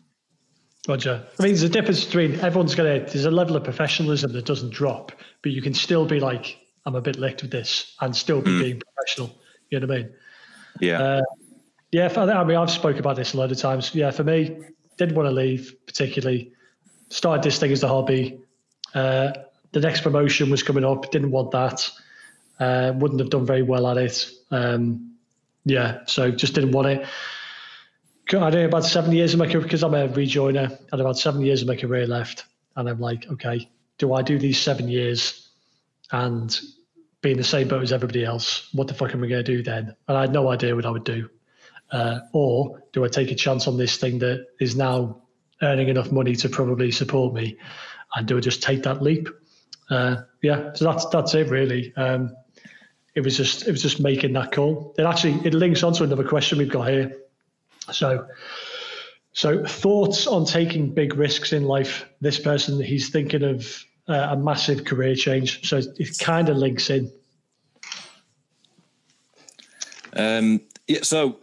[0.86, 1.26] Roger.
[1.38, 3.00] I mean, there's a difference between everyone's gonna.
[3.00, 5.12] There's a level of professionalism that doesn't drop,
[5.42, 8.50] but you can still be like, I'm a bit licked with this, and still be
[8.50, 8.60] mm.
[8.60, 9.38] being professional.
[9.70, 10.12] You know what I mean?
[10.80, 11.02] Yeah.
[11.02, 11.22] Uh,
[11.90, 13.94] yeah, I mean, I've spoken about this a lot of times.
[13.94, 14.58] Yeah, for me,
[14.98, 16.52] didn't want to leave particularly.
[17.08, 18.40] Started this thing as a hobby.
[18.94, 19.32] Uh,
[19.72, 21.10] the next promotion was coming up.
[21.10, 21.90] Didn't want that.
[22.60, 24.30] Uh, wouldn't have done very well at it.
[24.50, 25.14] Um,
[25.64, 27.06] yeah, so just didn't want it.
[28.36, 30.68] I did about seven years of my career because I'm a rejoiner.
[30.90, 32.44] Had about seven years of my career left,
[32.76, 35.48] and I'm like, okay, do I do these seven years
[36.12, 36.58] and
[37.22, 38.68] be in the same boat as everybody else?
[38.72, 39.94] What the fuck am I going to do then?
[40.06, 41.30] And I had no idea what I would do.
[41.90, 45.22] Uh, or do I take a chance on this thing that is now
[45.62, 47.56] earning enough money to probably support me?
[48.14, 49.28] And do I just take that leap?
[49.90, 51.94] Uh, yeah, so that's that's it really.
[51.96, 52.36] Um,
[53.14, 54.94] it was just it was just making that call.
[54.98, 57.16] It actually it links on to another question we've got here.
[57.92, 58.26] So
[59.32, 62.04] so thoughts on taking big risks in life.
[62.20, 65.68] This person he's thinking of uh, a massive career change.
[65.68, 67.12] So it kind of links in.
[70.14, 71.38] Um, yeah, so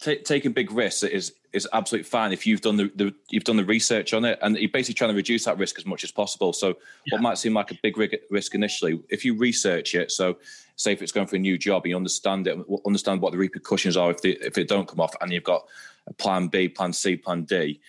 [0.00, 3.56] t- taking big risks is is absolutely fine if you've done the, the, you've done
[3.56, 6.10] the research on it and you're basically trying to reduce that risk as much as
[6.10, 6.52] possible.
[6.52, 6.74] So yeah.
[7.14, 7.96] what might seem like a big
[8.30, 10.36] risk initially, if you research it, so
[10.78, 13.96] say if it's going for a new job, you understand it, understand what the repercussions
[13.96, 15.66] are if they, if it don't come off, and you've got
[16.06, 17.80] a plan B, plan C, plan D,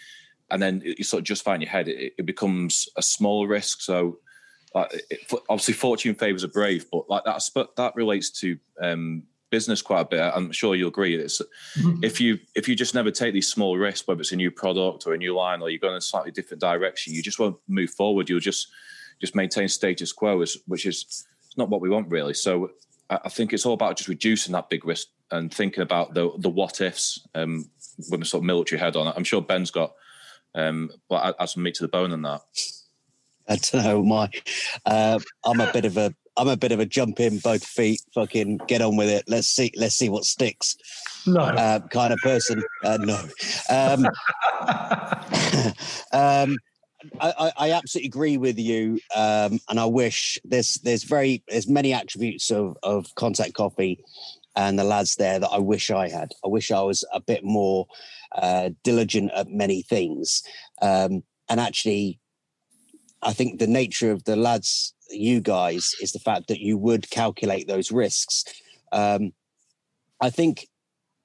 [0.51, 3.81] and then you sort of just in your head, it, it becomes a small risk.
[3.81, 4.17] So
[4.73, 9.23] like, it, obviously fortune favors a brave, but like that's but that relates to um,
[9.51, 10.19] business quite a bit.
[10.21, 11.15] I'm sure you'll agree.
[11.15, 11.41] It's
[11.77, 12.03] mm-hmm.
[12.03, 15.05] if you if you just never take these small risks, whether it's a new product
[15.05, 17.57] or a new line, or you're going in a slightly different direction, you just won't
[17.67, 18.29] move forward.
[18.29, 18.67] You'll just
[19.21, 22.33] just maintain status quo, which is not what we want really.
[22.33, 22.71] So
[23.09, 26.49] I think it's all about just reducing that big risk and thinking about the the
[26.49, 27.69] what ifs um,
[28.09, 29.13] with a sort of military head on it.
[29.15, 29.93] I'm sure Ben's got
[30.55, 32.41] um, well, add some meat to the bone on that.
[33.47, 34.03] I don't know.
[34.03, 34.29] My,
[34.85, 38.01] uh, I'm a bit of a I'm a bit of a jump in both feet,
[38.13, 39.25] fucking get on with it.
[39.27, 40.77] Let's see, let's see what sticks.
[41.27, 42.63] No, uh, kind of person.
[42.83, 43.19] Uh, no.
[43.69, 44.07] Um,
[46.13, 46.57] um,
[47.19, 51.93] I, I, absolutely agree with you, um, and I wish there's there's very there's many
[51.93, 54.03] attributes of of contact coffee
[54.55, 56.33] and the lads there that I wish I had.
[56.43, 57.87] I wish I was a bit more
[58.33, 60.43] uh, diligent at many things,
[60.81, 62.19] um, and actually,
[63.21, 67.09] I think the nature of the lads you guys is the fact that you would
[67.09, 68.43] calculate those risks.
[68.91, 69.33] Um,
[70.21, 70.67] I think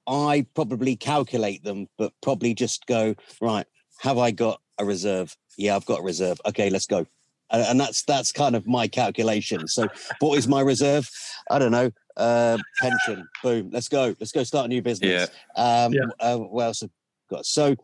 [0.07, 3.65] I probably calculate them, but probably just go right.
[3.99, 5.35] Have I got a reserve?
[5.57, 6.39] Yeah, I've got a reserve.
[6.45, 7.05] Okay, let's go.
[7.51, 9.67] And that's that's kind of my calculation.
[9.67, 9.87] So,
[10.19, 11.09] what is my reserve?
[11.49, 11.91] I don't know.
[12.17, 13.27] Uh, pension.
[13.43, 13.69] Boom.
[13.71, 14.15] Let's go.
[14.19, 15.29] Let's go start a new business.
[15.55, 15.63] Yeah.
[15.63, 16.05] Um, yeah.
[16.19, 16.89] Uh, what else have
[17.29, 17.45] got?
[17.45, 17.75] So,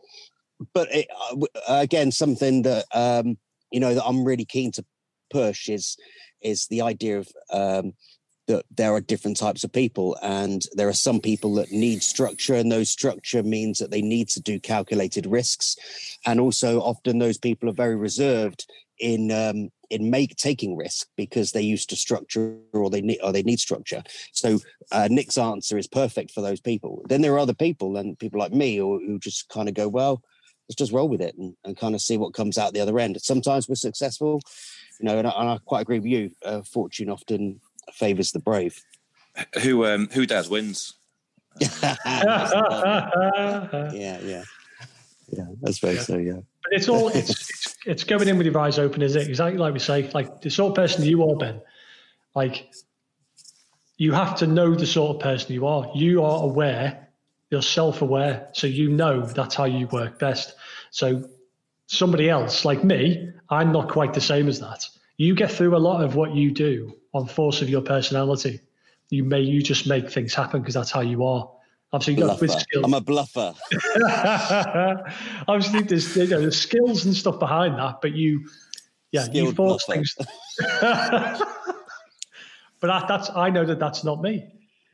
[0.74, 3.38] but it, uh, again, something that um,
[3.70, 4.84] you know that I'm really keen to
[5.30, 5.96] push is
[6.40, 7.92] is the idea of um,
[8.48, 12.54] that there are different types of people and there are some people that need structure
[12.54, 15.76] and those structure means that they need to do calculated risks.
[16.26, 18.66] And also often those people are very reserved
[18.98, 23.32] in um, in make taking risk because they're used to structure or they need or
[23.32, 24.02] they need structure.
[24.32, 24.58] So
[24.90, 27.04] uh, nick's answer is perfect for those people.
[27.08, 29.88] Then there are other people and people like me who, who just kind of go
[29.88, 30.22] well
[30.68, 32.96] let's just roll with it and, and kind of see what comes out the other
[33.00, 33.20] end.
[33.20, 34.40] Sometimes we're successful
[35.02, 36.30] you know, and I, and I quite agree with you.
[36.44, 37.60] Uh, fortune often
[37.92, 38.82] favours the brave.
[39.62, 40.94] Who um, who dares wins.
[41.60, 41.70] yeah,
[43.92, 44.44] yeah,
[45.28, 45.46] yeah.
[45.60, 46.00] That's very yeah.
[46.02, 46.16] so.
[46.16, 49.28] Yeah, but it's all it's, it's it's going in with your eyes open, is it?
[49.28, 50.10] Exactly like we say.
[50.10, 51.60] Like the sort of person you are, Ben.
[52.34, 52.70] Like
[53.96, 55.90] you have to know the sort of person you are.
[55.94, 57.08] You are aware.
[57.50, 60.54] You're self-aware, so you know that's how you work best.
[60.90, 61.28] So
[61.86, 64.88] somebody else like me, I'm not quite the same as that.
[65.16, 68.60] You get through a lot of what you do on force of your personality.
[69.10, 71.50] You may you just make things happen because that's how you are.
[71.94, 72.84] Obviously, with skills.
[72.84, 73.54] I'm a bluffer.
[75.46, 78.48] Obviously, there's you know, there's skills and stuff behind that, but you,
[79.10, 79.98] yeah, Skilled you force bluffer.
[79.98, 80.16] things.
[82.80, 84.48] but that, that's I know that that's not me.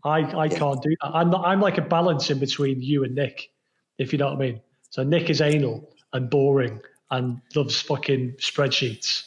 [0.04, 0.59] I I yeah.
[0.59, 1.11] can't do that.
[1.14, 3.52] I'm not, I'm like a balance in between you and Nick,
[3.98, 4.61] if you know what I mean.
[4.90, 6.81] So Nick is anal and boring
[7.12, 9.22] and loves fucking spreadsheets,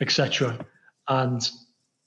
[0.00, 0.64] etc.
[1.08, 1.48] And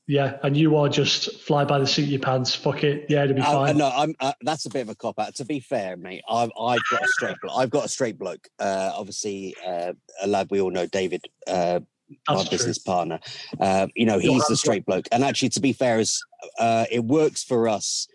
[0.08, 2.54] yeah, and you are just fly by the seat of your pants.
[2.54, 3.70] Fuck it, yeah, it'll be fine.
[3.70, 4.16] Uh, no, I'm.
[4.20, 5.36] Uh, that's a bit of a cop out.
[5.36, 7.38] To be fair, mate, I've I've got a straight.
[7.56, 8.48] I've got a straight bloke.
[8.60, 11.80] Uh, obviously, uh, a lad we all know, David, uh,
[12.28, 13.20] our business partner.
[13.60, 15.08] Uh, you know, he's the straight bloke.
[15.12, 16.22] And actually, to be fair, is
[16.60, 18.08] uh, it works for us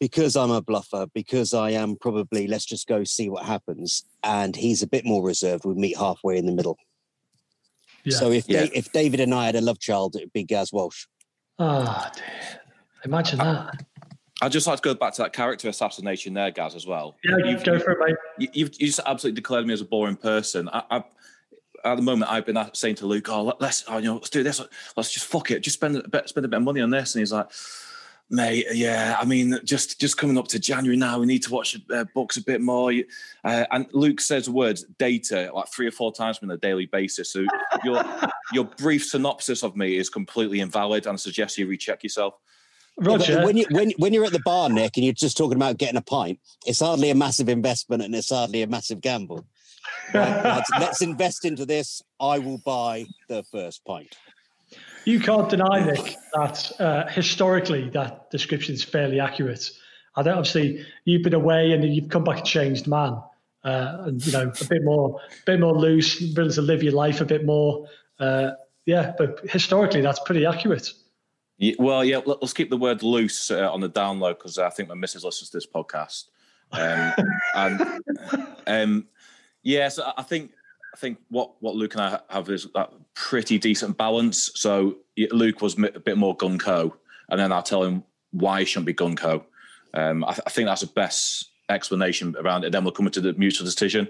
[0.00, 4.54] because I'm a bluffer, because I am probably let's just go see what happens, and
[4.54, 5.64] he's a bit more reserved.
[5.64, 6.78] We meet halfway in the middle.
[8.06, 8.16] Yeah.
[8.16, 8.66] So if yeah.
[8.72, 11.06] if David and I had a love child, it'd be Gaz Walsh.
[11.58, 12.06] Oh,
[13.04, 13.84] imagine that.
[14.42, 17.16] I'd just like to go back to that character assassination there, Gaz, as well.
[17.24, 18.16] Yeah, you've, go for it, mate.
[18.38, 20.68] You, you've, you just absolutely declared me as a boring person.
[20.68, 21.04] I, I,
[21.84, 24.42] at the moment, I've been saying to Luke, "Oh, let's, oh, you know, let's do
[24.42, 24.60] this.
[24.96, 25.60] Let's just fuck it.
[25.60, 27.50] Just spend a bit, spend a bit of money on this." And he's like,
[28.28, 31.78] Mate, yeah, I mean, just just coming up to January now, we need to watch
[31.94, 32.92] uh, books a bit more.
[33.44, 36.86] Uh, and Luke says the words data like three or four times on a daily
[36.86, 37.32] basis.
[37.32, 37.46] So
[37.84, 38.02] your
[38.52, 42.34] your brief synopsis of me is completely invalid, and I suggest you recheck yourself.
[42.98, 45.56] Roger, yeah, when you when when you're at the bar, Nick, and you're just talking
[45.56, 49.46] about getting a pint, it's hardly a massive investment, and it's hardly a massive gamble.
[50.12, 52.02] Right, let's, let's invest into this.
[52.20, 54.16] I will buy the first pint.
[55.06, 59.70] You can't deny, Nick, that uh, historically that description is fairly accurate.
[60.16, 63.22] I don't obviously you've been away and you've come back a changed man,
[63.62, 66.92] uh, and you know a bit more, a bit more loose, willing to live your
[66.92, 67.86] life a bit more.
[68.18, 68.50] Uh,
[68.84, 70.92] yeah, but historically, that's pretty accurate.
[71.58, 74.70] Yeah, well, yeah, let, us keep the word loose uh, on the download because I
[74.70, 76.24] think my missus listens to this podcast.
[76.72, 77.12] Um,
[77.54, 78.02] and
[78.66, 79.06] um,
[79.62, 80.50] yeah, so I think
[80.96, 84.50] I think what what Luke and I have is that pretty decent balance.
[84.54, 84.96] So
[85.30, 86.96] Luke was a bit more gun co,
[87.28, 89.44] and then I tell him why he shouldn't be gun co.
[89.92, 92.72] Um, I, I, think that's the best explanation around it.
[92.72, 94.08] Then we'll come into the mutual decision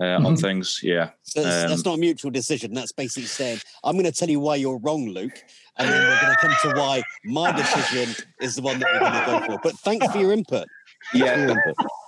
[0.00, 0.26] uh, mm-hmm.
[0.26, 0.80] on things.
[0.82, 2.74] Yeah, so um, that's not a mutual decision.
[2.74, 5.44] That's basically saying I'm going to tell you why you're wrong, Luke,
[5.76, 8.98] and then we're going to come to why my decision is the one that we're
[8.98, 9.60] going to go for.
[9.62, 10.66] But thanks for your input.
[11.14, 11.54] Yeah,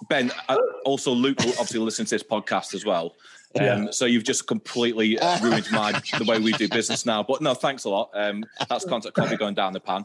[0.09, 0.33] Ben.
[0.49, 3.15] Uh, also, Luke will obviously listen to this podcast as well.
[3.59, 3.87] Um, yeah.
[3.91, 7.23] So you've just completely uh, ruined my the way we do business now.
[7.23, 8.11] But no, thanks a lot.
[8.15, 10.05] Um, that's contact coffee going down the pan.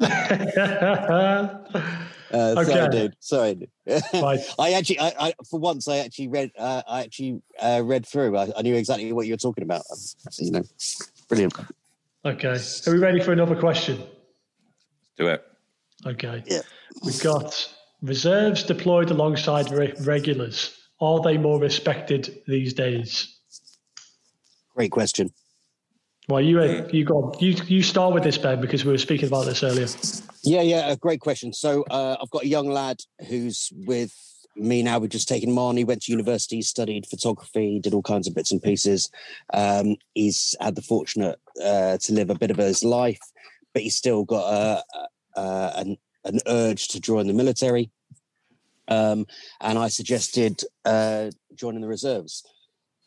[2.34, 2.72] Uh, okay.
[2.72, 3.16] Sorry, dude.
[3.20, 3.68] Sorry.
[4.58, 8.36] I actually, I, I, for once, I actually read, uh, I actually uh, read through.
[8.36, 9.82] I, I, knew exactly what you were talking about.
[10.38, 10.62] you know,
[11.28, 11.54] brilliant.
[12.24, 12.58] Okay.
[12.86, 14.02] Are we ready for another question?
[15.16, 15.46] Do it.
[16.06, 16.42] Okay.
[16.46, 16.62] Yeah.
[17.04, 20.83] We've got reserves deployed alongside re- regulars.
[21.00, 23.38] Are they more respected these days?
[24.74, 25.32] Great question.
[26.28, 29.28] Well, you uh, you got you you start with this Ben because we were speaking
[29.28, 29.86] about this earlier.
[30.42, 31.52] Yeah, yeah, a great question.
[31.52, 34.12] So uh, I've got a young lad who's with
[34.56, 34.98] me now.
[34.98, 35.76] We've just taken him on.
[35.76, 39.10] He went to university, studied photography, did all kinds of bits and pieces.
[39.52, 43.20] Um, he's had the fortunate uh, to live a bit of his life,
[43.74, 44.84] but he's still got a,
[45.38, 47.90] a, an an urge to join the military.
[48.88, 49.26] Um,
[49.60, 52.44] and I suggested uh, joining the reserves.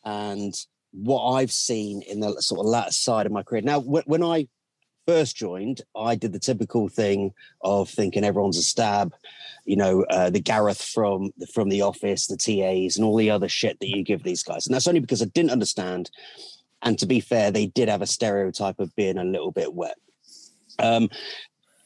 [0.04, 0.54] And
[0.92, 3.62] what I've seen in the sort of latter side of my career.
[3.62, 4.48] Now, when I
[5.06, 9.14] first joined, I did the typical thing of thinking everyone's a stab,
[9.64, 13.48] you know, uh, the Gareth from from the office, the TAs, and all the other
[13.48, 14.66] shit that you give these guys.
[14.66, 16.10] And that's only because I didn't understand.
[16.82, 19.96] And to be fair, they did have a stereotype of being a little bit wet.
[20.78, 21.10] Um,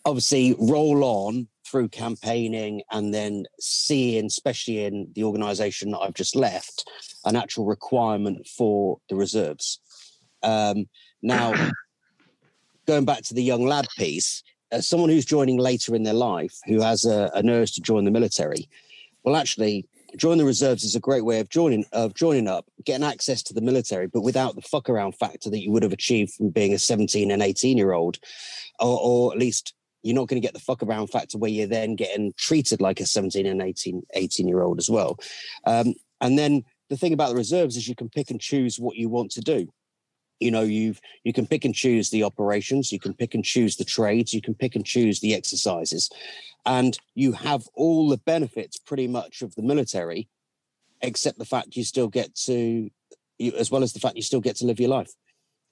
[0.05, 6.37] obviously, roll on through campaigning and then seeing, especially in the organization that I've just
[6.37, 6.87] left,
[7.25, 9.81] an actual requirement for the reserves.
[10.43, 10.87] Um,
[11.23, 11.55] now,
[12.87, 16.59] going back to the young lad piece, as someone who's joining later in their life
[16.67, 18.69] who has a, an urge to join the military,
[19.25, 23.07] well, actually, join the reserves is a great way of joining of joining up, getting
[23.07, 26.35] access to the military, but without the fuck around factor that you would have achieved
[26.35, 28.19] from being a 17 and 18 year old,
[28.79, 31.67] or, or at least you're not going to get the fuck around factor where you're
[31.67, 35.19] then getting treated like a 17 and 18, 18 year old as well.
[35.67, 38.97] Um, and then the thing about the reserves is you can pick and choose what
[38.97, 39.69] you want to do.
[40.41, 43.77] You know, you've you can pick and choose the operations, you can pick and choose
[43.77, 46.11] the trades, you can pick and choose the exercises,
[46.67, 50.29] and you have all the benefits pretty much of the military,
[51.01, 52.91] except the fact you still get to,
[53.39, 55.13] you, as well as the fact you still get to live your life.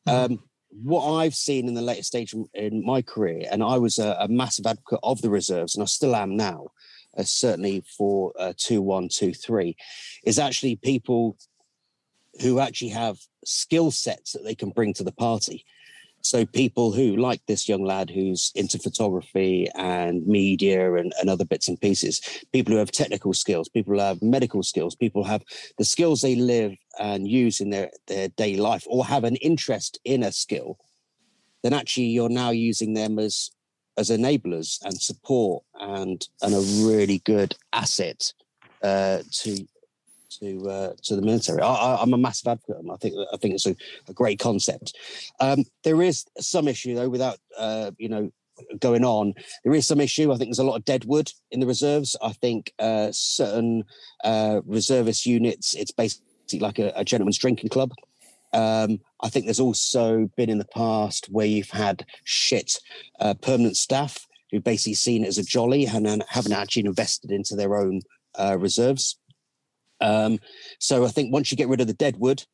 [0.07, 0.35] Mm-hmm.
[0.35, 4.17] Um, what I've seen in the later stage in my career, and I was a,
[4.21, 6.69] a massive advocate of the reserves, and I still am now,
[7.17, 9.77] uh, certainly for uh, two one two three,
[10.25, 11.37] is actually people
[12.41, 15.65] who actually have skill sets that they can bring to the party.
[16.23, 21.45] So people who, like this young lad who's into photography and media and, and other
[21.45, 22.21] bits and pieces,
[22.53, 25.43] people who have technical skills, people who have medical skills, people have
[25.79, 29.99] the skills they live and use in their, their daily life or have an interest
[30.05, 30.79] in a skill,
[31.63, 33.51] then actually you're now using them as
[33.97, 38.33] as enablers and support and and a really good asset
[38.83, 39.67] uh, to
[40.41, 41.61] to uh, to the military.
[41.61, 42.85] I, am a massive advocate.
[42.91, 43.77] I think I think it's a,
[44.09, 44.97] a great concept.
[45.41, 48.31] Um, there is some issue though, without uh, you know
[48.79, 49.35] going on.
[49.65, 50.33] There is some issue.
[50.33, 52.17] I think there's a lot of dead wood in the reserves.
[52.23, 53.85] I think uh, certain
[54.25, 57.93] uh, reservist units, it's basically like a, a gentleman's drinking club.
[58.53, 62.79] Um, I think there's also been in the past where you've had shit
[63.21, 67.55] uh, permanent staff who've basically seen it as a jolly and haven't actually invested into
[67.55, 68.01] their own
[68.35, 69.17] uh, reserves.
[70.01, 70.39] Um,
[70.79, 72.45] so I think once you get rid of the deadwood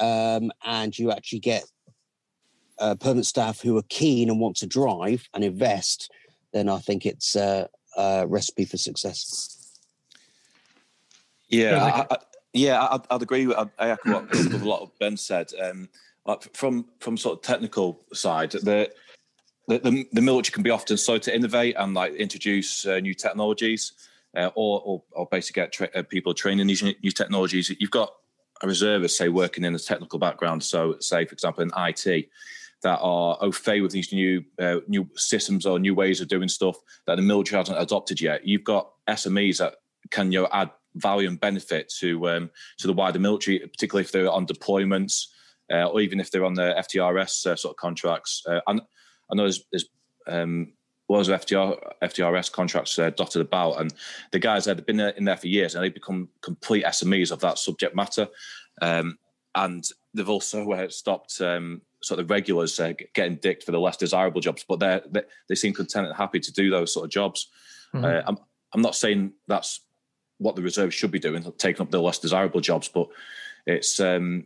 [0.00, 1.64] um, and you actually get
[2.78, 6.10] uh, permanent staff who are keen and want to drive and invest,
[6.52, 9.54] then I think it's a, a recipe for success.
[11.48, 12.18] Yeah, I, I,
[12.52, 13.52] yeah, I'd, I'd agree.
[13.52, 15.50] I, I echo what a lot of Ben said.
[15.60, 15.88] Um,
[16.26, 18.90] like from from sort of technical side, the,
[19.66, 23.92] the the military can be often slow to innovate and like introduce uh, new technologies
[24.38, 27.74] uh, or, or, or basically get tra- uh, people training these new technologies.
[27.78, 28.14] You've got
[28.62, 30.62] a reservist, say, working in a technical background.
[30.62, 32.28] So, say, for example, in IT,
[32.82, 36.48] that are au fait with these new uh, new systems or new ways of doing
[36.48, 38.46] stuff that the military hasn't adopted yet.
[38.46, 39.76] You've got SMEs that
[40.10, 44.12] can you know, add value and benefit to um, to the wider military, particularly if
[44.12, 45.26] they're on deployments
[45.72, 48.42] uh, or even if they're on the FTRS uh, sort of contracts.
[48.46, 48.80] Uh, and
[49.30, 49.86] I know there's, there's
[50.26, 50.72] um,
[51.08, 53.94] loads of FTR, FTRS contracts uh, dotted about, and
[54.32, 57.40] the guys there, they've been in there for years, and they've become complete SMEs of
[57.40, 58.28] that subject matter.
[58.82, 59.18] Um,
[59.54, 63.96] and they've also uh, stopped um, sort of regulars uh, getting dicked for the less
[63.96, 65.00] desirable jobs, but they
[65.48, 67.48] they seem content and happy to do those sort of jobs.
[67.94, 68.04] Mm-hmm.
[68.04, 68.38] Uh, I'm
[68.72, 69.80] I'm not saying that's
[70.38, 73.08] what the reserves should be doing, taking up the less desirable jobs, but
[73.66, 74.44] it's um,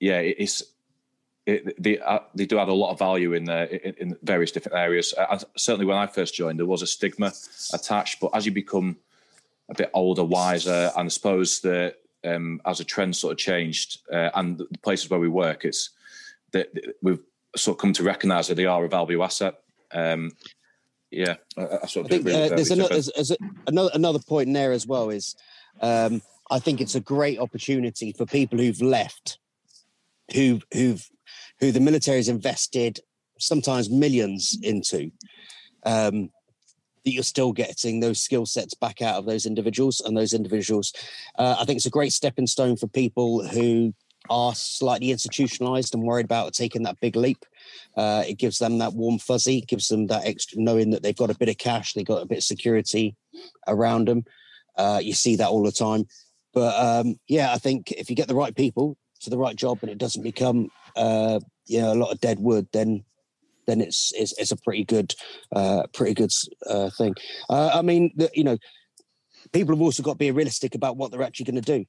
[0.00, 0.62] yeah, it's
[1.46, 4.52] it, they uh, they do add a lot of value in, uh, in, in various
[4.52, 5.12] different areas.
[5.16, 7.32] Uh, certainly, when I first joined, there was a stigma
[7.72, 8.96] attached, but as you become
[9.68, 13.98] a bit older, wiser, and I suppose that um, as a trend sort of changed,
[14.12, 15.90] uh, and the places where we work, it's
[16.52, 16.68] that
[17.02, 17.20] we've
[17.56, 19.54] sort of come to recognise that they are a value asset.
[19.92, 20.32] Um,
[21.10, 24.46] yeah, I, I, sort of I think uh, there's, another, there's, there's another another point
[24.46, 25.10] in there as well.
[25.10, 25.34] Is
[25.80, 29.38] um, I think it's a great opportunity for people who've left,
[30.34, 31.08] who who've
[31.60, 33.00] who the military has invested
[33.38, 35.10] sometimes millions into.
[35.84, 36.30] Um,
[37.04, 40.92] that you're still getting those skill sets back out of those individuals and those individuals.
[41.36, 43.92] Uh, I think it's a great stepping stone for people who
[44.30, 47.44] are slightly institutionalized and worried about taking that big leap.
[47.96, 51.30] Uh, it gives them that warm fuzzy, gives them that extra knowing that they've got
[51.30, 53.16] a bit of cash, they've got a bit of security
[53.66, 54.24] around them.
[54.76, 56.06] Uh, you see that all the time.
[56.54, 59.78] But um, yeah, I think if you get the right people to the right job
[59.82, 63.04] and it doesn't become uh, you know a lot of dead wood, then
[63.66, 65.14] then it's it's, it's a pretty good
[65.54, 66.32] uh, pretty good
[66.68, 67.14] uh, thing.
[67.48, 68.58] Uh, I mean, the, you know,
[69.52, 71.84] people have also got to be realistic about what they're actually going to do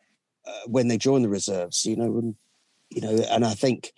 [0.45, 1.85] uh, when they join the reserves.
[1.85, 2.35] You know, and
[2.89, 3.91] you know, and I think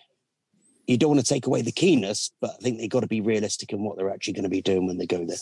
[0.86, 3.20] you don't want to take away the keenness, but I think they've got to be
[3.20, 5.36] realistic in what they're actually going to be doing when they go there.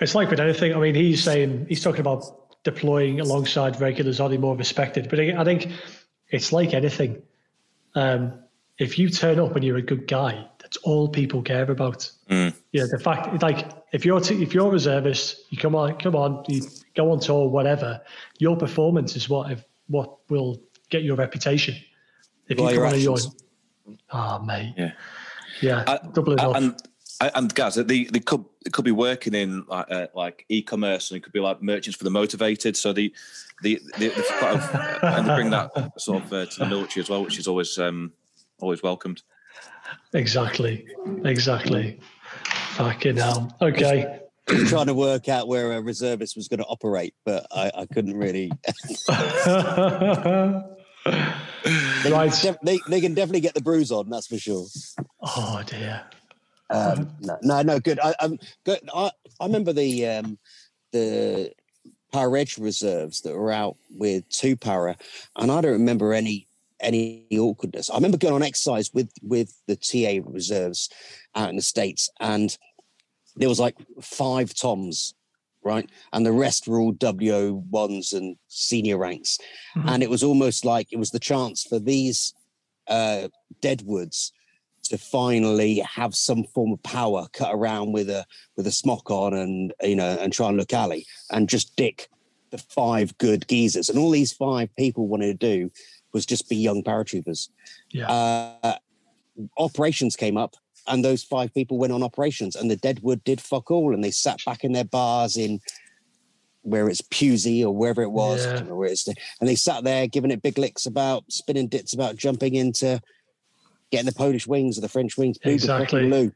[0.00, 0.74] It's like with anything.
[0.74, 4.20] I mean, he's saying he's talking about deploying alongside regulars.
[4.20, 5.08] Are they more respected?
[5.10, 5.68] But I think
[6.30, 7.22] it's like anything.
[7.94, 8.34] Um,
[8.78, 12.10] if you turn up and you're a good guy, that's all people care about.
[12.30, 12.54] Mm.
[12.72, 16.14] Yeah, the fact like if you're t- if you're a reservist, you come on, come
[16.14, 16.62] on, you
[16.94, 18.00] go on tour, whatever.
[18.38, 20.60] Your performance is what if, what will
[20.90, 21.76] get your reputation.
[22.48, 23.18] If well, you come on your,
[24.10, 24.92] oh mate, yeah,
[25.60, 26.76] yeah, uh, double it uh, and,
[27.20, 31.18] and guys, they, they could they could be working in like, uh, like e-commerce, and
[31.18, 32.76] it could be like merchants for the motivated.
[32.76, 33.12] So the
[33.62, 37.24] the, the, the and they bring that sort of uh, to the military as well,
[37.24, 38.12] which is always um,
[38.60, 39.22] always welcomed.
[40.12, 40.86] Exactly,
[41.24, 42.00] exactly.
[42.74, 43.56] Fucking hell.
[43.60, 44.20] Okay.
[44.66, 48.16] trying to work out where a reservist was going to operate, but I, I couldn't
[48.16, 48.50] really.
[49.08, 49.12] they,
[52.10, 52.32] right.
[52.32, 54.66] Can def- they, they, can definitely get the bruise on, that's for sure.
[55.20, 56.02] Oh dear.
[56.70, 57.98] Um, no, no, no, good.
[58.00, 58.80] I, I'm good.
[58.94, 60.38] I, I remember the um,
[60.92, 61.52] the
[62.12, 64.96] Para Edge reserves that were out with two para,
[65.36, 66.46] and I don't remember any
[66.80, 67.90] any awkwardness.
[67.90, 70.90] I remember going on exercise with with the TA reserves
[71.34, 72.56] out in the states, and
[73.36, 75.14] there was like five toms,
[75.62, 79.38] right, and the rest were all WO ones and senior ranks,
[79.76, 79.88] mm-hmm.
[79.88, 82.34] and it was almost like it was the chance for these
[82.88, 83.28] uh,
[83.60, 84.32] deadwoods
[84.88, 88.24] to finally have some form of power, cut around with a
[88.56, 92.08] with a smock on, and you know, and try and look alley, and just dick
[92.50, 95.70] the five good geezers, and all these five people wanted to do
[96.12, 97.48] was just be young paratroopers.
[97.90, 98.10] Yeah.
[98.10, 98.78] Uh,
[99.58, 103.70] operations came up, and those five people went on operations, and the Deadwood did fuck
[103.70, 105.60] all, and they sat back in their bars in
[106.62, 108.62] where it's Pewsey or wherever it was, yeah.
[108.62, 112.54] where it's, and they sat there giving it big licks about spinning dits about jumping
[112.54, 113.00] into
[113.90, 115.38] getting the Polish wings or the French wings.
[115.44, 116.08] Exactly.
[116.08, 116.32] Lou.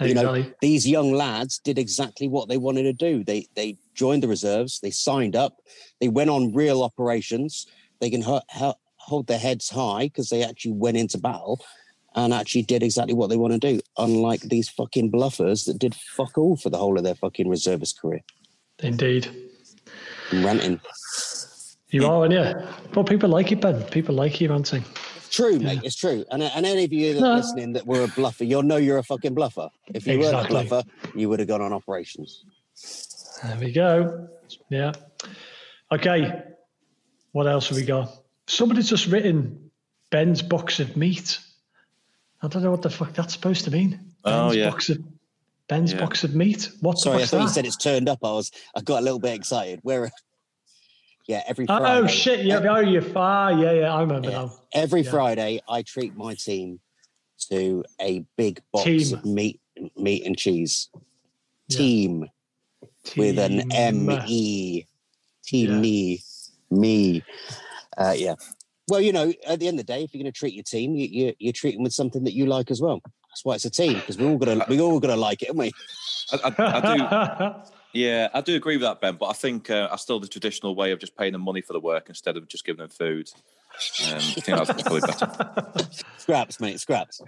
[0.00, 3.22] You know, these young lads did exactly what they wanted to do.
[3.22, 4.80] They they joined the reserves.
[4.80, 5.58] They signed up.
[6.00, 7.66] They went on real operations.
[8.00, 11.62] They can hold their heads high because they actually went into battle
[12.14, 13.80] and actually did exactly what they want to do.
[13.98, 18.00] Unlike these fucking bluffers that did fuck all for the whole of their fucking reservist
[18.00, 18.20] career.
[18.78, 19.28] Indeed.
[20.32, 20.80] I'm ranting.
[21.90, 22.72] You are, and yeah.
[22.92, 23.82] But people like it, Ben.
[23.84, 24.84] People like you ranting.
[25.30, 25.74] True, mate.
[25.74, 25.80] Yeah.
[25.84, 26.24] It's true.
[26.30, 27.34] And, and any of you that no.
[27.34, 29.70] listening that were a bluffer, you'll know you're a fucking bluffer.
[29.94, 30.56] If you exactly.
[30.56, 30.82] weren't a bluffer,
[31.14, 32.44] you would have gone on operations.
[33.42, 34.28] There we go.
[34.68, 34.92] Yeah.
[35.92, 36.42] Okay.
[37.32, 38.10] What else have we got?
[38.48, 39.70] Somebody's just written
[40.10, 41.38] Ben's box of meat.
[42.42, 44.00] I don't know what the fuck that's supposed to mean.
[44.24, 44.70] Oh, Ben's oh yeah.
[44.70, 44.98] Box of,
[45.68, 46.00] Ben's yeah.
[46.00, 46.70] box of meat.
[46.80, 46.98] What?
[46.98, 47.42] Sorry, I thought that?
[47.44, 48.18] you said it's turned up.
[48.24, 48.50] I was.
[48.74, 49.78] I got a little bit excited.
[49.82, 50.10] Where?
[51.30, 52.00] Yeah, every oh, Friday.
[52.00, 52.44] Oh shit!
[52.44, 53.52] Yeah, oh you're far.
[53.52, 53.94] Yeah, yeah.
[53.94, 54.36] I remember yeah.
[54.36, 54.52] now.
[54.74, 55.10] Every yeah.
[55.12, 56.80] Friday, I treat my team
[57.50, 59.16] to a big box team.
[59.16, 59.60] of meat,
[59.96, 60.88] meat and cheese.
[61.70, 62.26] Team,
[63.04, 64.86] team, with an M E.
[65.44, 66.20] Team me,
[66.68, 67.22] me.
[67.96, 68.34] Uh, yeah.
[68.88, 70.64] Well, you know, at the end of the day, if you're going to treat your
[70.64, 73.00] team, you, you, you treat them with something that you like as well.
[73.04, 75.58] That's why it's a team because we're all gonna we all gonna like it, aren't
[75.60, 75.72] we?
[76.32, 77.70] I, I, I do.
[77.92, 79.16] Yeah, I do agree with that, Ben.
[79.16, 81.72] But I think uh, I still the traditional way of just paying them money for
[81.72, 83.30] the work instead of just giving them food.
[84.06, 85.88] Um, I think that's probably better.
[86.18, 87.22] Scraps, mate, scraps.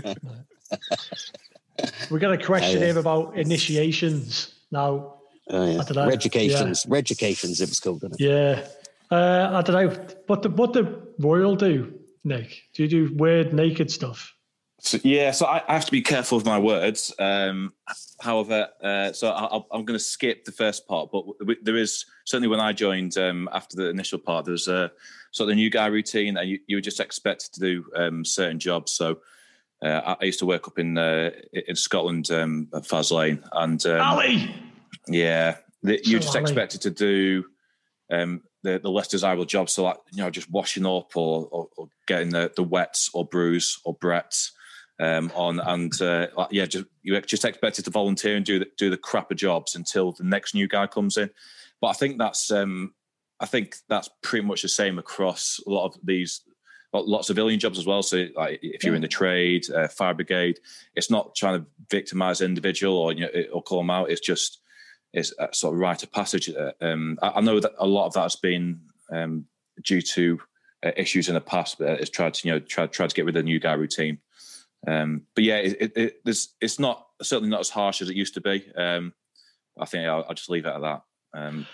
[2.10, 4.54] we got a question here about initiations.
[4.70, 5.16] Now,
[5.50, 5.80] oh, yeah.
[5.80, 6.06] I don't know.
[6.06, 6.94] Reducations, yeah.
[6.94, 8.16] reducations, it was called, it?
[8.18, 8.66] Yeah.
[9.10, 10.06] Uh, I don't know.
[10.26, 12.62] What the what the royal do, Nick?
[12.74, 14.34] Do you do weird naked stuff?
[14.80, 17.12] So, yeah, so I, I, have to be careful with my words.
[17.18, 17.72] Um,
[18.20, 21.24] however, uh, so I, am going to skip the first part, but
[21.62, 24.92] there is certainly when I joined um, after the initial part, there's a
[25.32, 28.24] sort of the new guy routine, and you, you were just expected to do um,
[28.24, 28.92] certain jobs.
[28.92, 29.18] So
[29.82, 34.00] uh, I, used to work up in uh, in Scotland um, at Faslane, and um,
[34.00, 34.54] Ali,
[35.08, 37.44] yeah, the, you're just expected to do
[38.12, 39.72] um, the, the less desirable jobs.
[39.72, 43.24] So like you know, just washing up or, or, or getting the, the wets or
[43.24, 44.52] brews or brets
[45.00, 48.90] um, on, and uh, yeah, just you just expected to volunteer and do the, do
[48.90, 51.30] the crapper jobs until the next new guy comes in.
[51.80, 52.94] But I think that's um,
[53.40, 56.42] I think that's pretty much the same across a lot of these
[56.92, 58.02] lots of civilian jobs as well.
[58.02, 58.96] So, like if you're yeah.
[58.96, 60.58] in the trade, uh, fire brigade,
[60.94, 64.10] it's not trying to victimize an individual or you know or call them out.
[64.10, 64.60] It's just
[65.12, 66.50] it's a sort of rite of passage.
[66.50, 68.80] Uh, um, I, I, know that a lot of that has been
[69.10, 69.46] um,
[69.82, 70.40] due to
[70.84, 73.24] uh, issues in the past, but it's tried to you know try try to get
[73.24, 74.18] rid of the new guy routine.
[74.86, 78.34] Um, but yeah, it, it, it, it's not certainly not as harsh as it used
[78.34, 78.64] to be.
[78.76, 79.12] Um,
[79.78, 81.02] I think I'll, I'll, just leave it at that.
[81.34, 81.66] Um,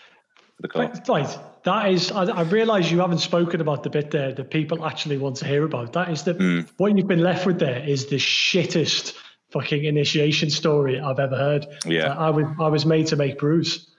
[0.74, 2.10] right, right, that is.
[2.10, 5.46] I, I realise you haven't spoken about the bit there that people actually want to
[5.46, 5.92] hear about.
[5.92, 6.68] That is the mm.
[6.76, 7.58] what you've been left with.
[7.58, 9.14] There is the shittest
[9.50, 11.66] fucking initiation story I've ever heard.
[11.86, 13.90] Yeah, uh, I was I was made to make brews.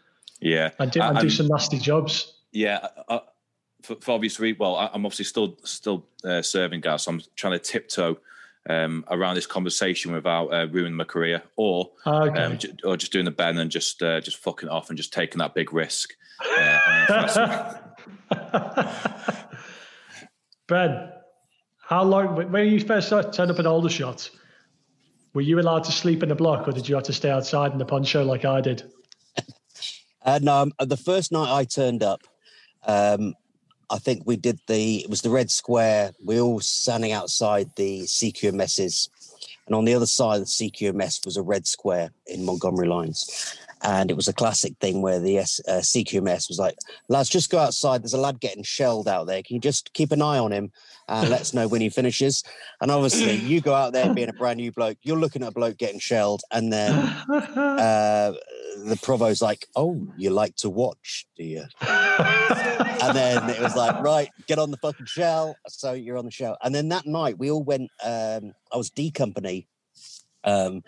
[0.41, 2.34] Yeah, and do, and do some nasty jobs.
[2.51, 3.20] Yeah, uh,
[3.82, 4.60] for, for obvious reasons.
[4.60, 7.03] Well, I'm obviously still still uh, serving gas.
[7.03, 8.18] So I'm trying to tiptoe
[8.70, 12.39] um, around this conversation without uh, ruining my career, or okay.
[12.39, 15.13] um, j- or just doing the Ben and just uh, just fucking off and just
[15.13, 16.13] taking that big risk.
[16.57, 17.74] Uh,
[20.68, 21.11] ben,
[21.82, 22.51] how long?
[22.51, 24.30] When you first turned up at Aldershot,
[25.34, 27.72] were you allowed to sleep in the block, or did you have to stay outside
[27.72, 28.84] in the poncho like I did?
[30.28, 32.22] Uh, no, um, the first night I turned up,
[32.88, 33.36] um,
[33.90, 36.12] I think we did the it was the red square.
[36.24, 39.10] We all standing outside the CQMSs,
[39.68, 43.58] and on the other side of the CQMS was a red square in Montgomery Lines.
[43.82, 46.76] And it was a classic thing where the S, uh, CQMS was like,
[47.08, 48.02] lads, just go outside.
[48.02, 49.44] There's a lad getting shelled out there.
[49.44, 50.72] Can you just keep an eye on him
[51.08, 52.44] and let us know when he finishes?
[52.82, 55.52] And obviously, you go out there being a brand new bloke, you're looking at a
[55.52, 56.94] bloke getting shelled, and then
[57.30, 58.34] uh,
[58.76, 64.02] the provo's like, "Oh, you like to watch, do you?" and then it was like,
[64.02, 66.58] "Right, get on the fucking shell." So you're on the shell.
[66.62, 67.90] And then that night, we all went.
[68.04, 69.68] Um, I was D Company,
[70.44, 70.84] um,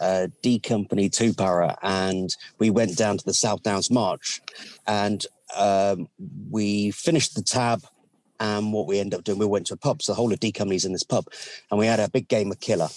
[0.00, 4.40] uh, D Company two para, and we went down to the South Downs March,
[4.86, 6.08] and um,
[6.50, 7.82] we finished the tab.
[8.38, 10.02] And what we ended up doing, we went to a pub.
[10.02, 11.24] So the whole of D Company's in this pub,
[11.70, 12.88] and we had a big game of killer.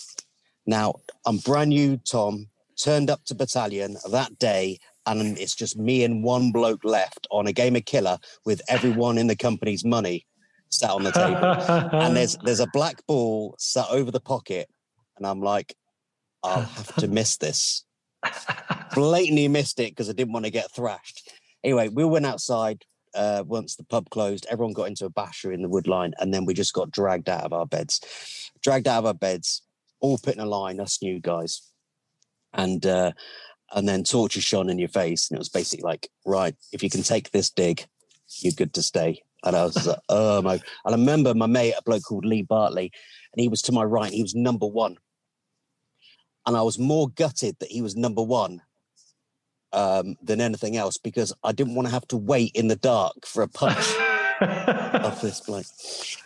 [0.67, 2.49] Now I'm brand new, Tom
[2.81, 7.47] turned up to battalion that day and it's just me and one bloke left on
[7.47, 10.25] a game of killer with everyone in the company's money
[10.69, 11.99] sat on the table.
[11.99, 14.69] and there's there's a black ball sat over the pocket,
[15.17, 15.75] and I'm like,
[16.43, 17.83] I'll have to miss this.
[18.93, 21.31] Blatantly missed it because I didn't want to get thrashed.
[21.63, 22.83] Anyway, we went outside
[23.15, 24.45] uh, once the pub closed.
[24.49, 27.29] Everyone got into a basher in the wood line, and then we just got dragged
[27.29, 28.01] out of our beds.
[28.61, 29.63] Dragged out of our beds,
[30.01, 31.68] all put in a line, us new guys
[32.53, 33.11] and uh,
[33.73, 36.89] and then torches shone in your face, and it was basically like, right, if you
[36.89, 37.85] can take this dig,
[38.39, 39.23] you're good to stay.
[39.43, 40.53] And I was like, oh my!
[40.53, 42.91] And I remember my mate, a bloke called Lee Bartley,
[43.33, 44.11] and he was to my right.
[44.11, 44.97] he was number one,
[46.45, 48.61] and I was more gutted that he was number one
[49.71, 53.25] um, than anything else because I didn't want to have to wait in the dark
[53.25, 53.85] for a punch.
[54.41, 55.65] Of this bloke.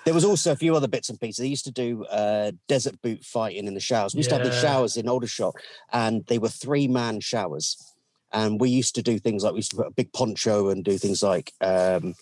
[0.06, 1.38] There was also a few other bits and pieces.
[1.38, 4.14] They used to do uh, desert boot fighting in the showers.
[4.14, 4.40] We used yeah.
[4.40, 5.56] to have the showers in Aldershot,
[5.92, 7.94] and they were three man showers.
[8.32, 10.84] And we used to do things like we used to put a big poncho and
[10.84, 12.16] do things like um,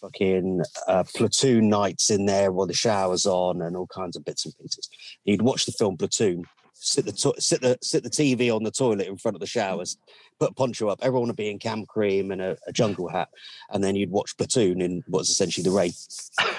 [0.00, 4.44] fucking uh, platoon nights in there while the shower's on and all kinds of bits
[4.44, 4.88] and pieces.
[5.24, 6.44] You'd watch the film Platoon
[6.80, 9.46] sit the to- sit the sit the TV on the toilet in front of the
[9.46, 9.96] showers,
[10.38, 11.00] put a poncho up.
[11.02, 13.28] Everyone would be in cam cream and a, a jungle hat,
[13.70, 15.92] and then you'd watch Platoon in what's essentially the rain.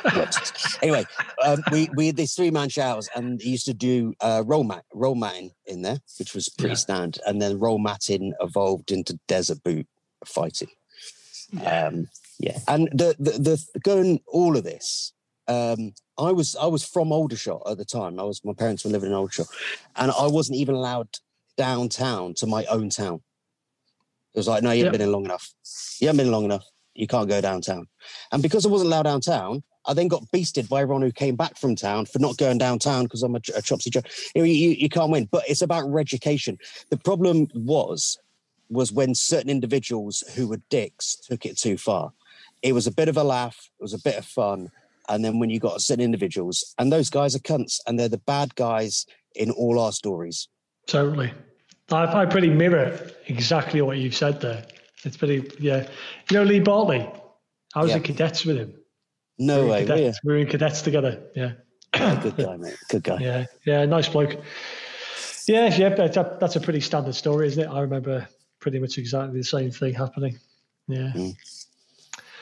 [0.81, 1.05] anyway,
[1.43, 4.63] um, we we had these three man showers, and he used to do uh, roll
[4.63, 6.75] mat roll matting in there, which was pretty yeah.
[6.75, 9.87] standard, and then roll matting evolved into desert boot
[10.25, 10.69] fighting.
[11.51, 11.87] Yeah.
[11.87, 12.07] Um,
[12.39, 15.13] yeah, and the, the the going all of this
[15.49, 18.19] um, I was I was from Aldershot at the time.
[18.19, 19.47] I was my parents were living in Aldershot,
[19.95, 21.09] and I wasn't even allowed
[21.57, 23.21] downtown to my own town.
[24.33, 24.99] It was like, no, you haven't yep.
[24.99, 25.53] been in long enough.
[25.99, 26.63] You haven't been long enough.
[26.93, 27.87] You can't go downtown.
[28.31, 31.57] And because I wasn't allowed downtown, I then got beasted by everyone who came back
[31.57, 33.89] from town for not going downtown because I'm a, a chopsy.
[33.95, 34.01] You,
[34.35, 35.27] know, you, you can't win.
[35.31, 36.57] But it's about education.
[36.89, 38.19] The problem was
[38.69, 42.11] was when certain individuals who were dicks took it too far.
[42.61, 43.69] It was a bit of a laugh.
[43.79, 44.69] It was a bit of fun.
[45.09, 48.19] And then when you got certain individuals, and those guys are cunts, and they're the
[48.19, 49.05] bad guys
[49.35, 50.47] in all our stories.
[50.87, 51.33] Totally.
[51.91, 54.65] I, I pretty mirror exactly what you've said there.
[55.03, 55.87] It's pretty, yeah.
[56.29, 57.09] You know Lee Bartley?
[57.75, 57.97] I was yeah.
[57.97, 58.73] in cadets with him.
[59.37, 59.85] No we way.
[59.85, 61.23] Cadets, we were in cadets together.
[61.35, 61.53] Yeah.
[61.93, 62.77] Good guy, mate.
[62.89, 63.17] Good guy.
[63.19, 63.45] Yeah.
[63.65, 63.85] Yeah.
[63.85, 64.35] Nice bloke.
[65.47, 65.75] Yeah.
[65.75, 65.89] Yeah.
[65.89, 67.67] That's a, that's a pretty standard story, isn't it?
[67.67, 68.27] I remember
[68.59, 70.37] pretty much exactly the same thing happening.
[70.87, 71.11] Yeah.
[71.15, 71.35] Mm.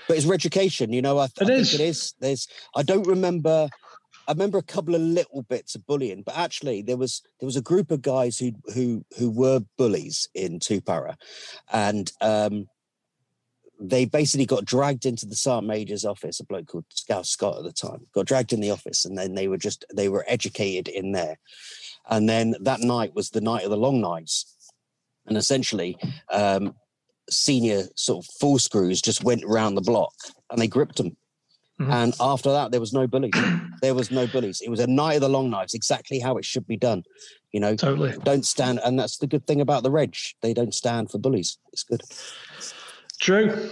[0.07, 1.19] But it's education, you know.
[1.19, 2.13] I, th- I think it is.
[2.19, 2.47] There's.
[2.75, 3.69] I don't remember.
[4.27, 7.55] I remember a couple of little bits of bullying, but actually there was there was
[7.55, 11.17] a group of guys who who who were bullies in two para,
[11.71, 12.67] and um,
[13.79, 16.39] they basically got dragged into the sergeant major's office.
[16.39, 19.35] A bloke called Scout Scott at the time got dragged in the office, and then
[19.35, 21.37] they were just they were educated in there.
[22.09, 24.55] And then that night was the night of the long knives,
[25.25, 25.97] and essentially,
[26.31, 26.75] um,
[27.29, 30.13] senior sort of full screws just went around the block
[30.49, 31.15] and they gripped them.
[31.79, 31.91] Mm-hmm.
[31.91, 33.33] And after that, there was no bullies.
[33.81, 34.61] there was no bullies.
[34.61, 37.03] It was a night of the long knives, exactly how it should be done.
[37.51, 38.79] You know, totally don't stand.
[38.83, 40.15] And that's the good thing about the Reg.
[40.41, 41.57] They don't stand for bullies.
[41.71, 42.01] It's good.
[43.19, 43.69] True.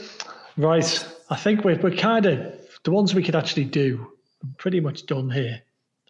[0.57, 1.05] Right.
[1.29, 2.53] I think we're, we're kind of
[2.83, 4.11] the ones we could actually do
[4.57, 5.61] pretty much done here.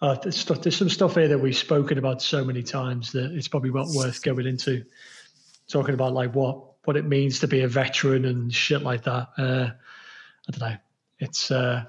[0.02, 3.32] Uh, there's, stuff, there's some stuff here that we've spoken about so many times that
[3.32, 4.84] it's probably not worth going into.
[5.68, 9.29] Talking about like what what it means to be a veteran and shit like that.
[9.38, 9.69] Uh,
[10.47, 10.77] I don't know.
[11.19, 11.83] It's uh,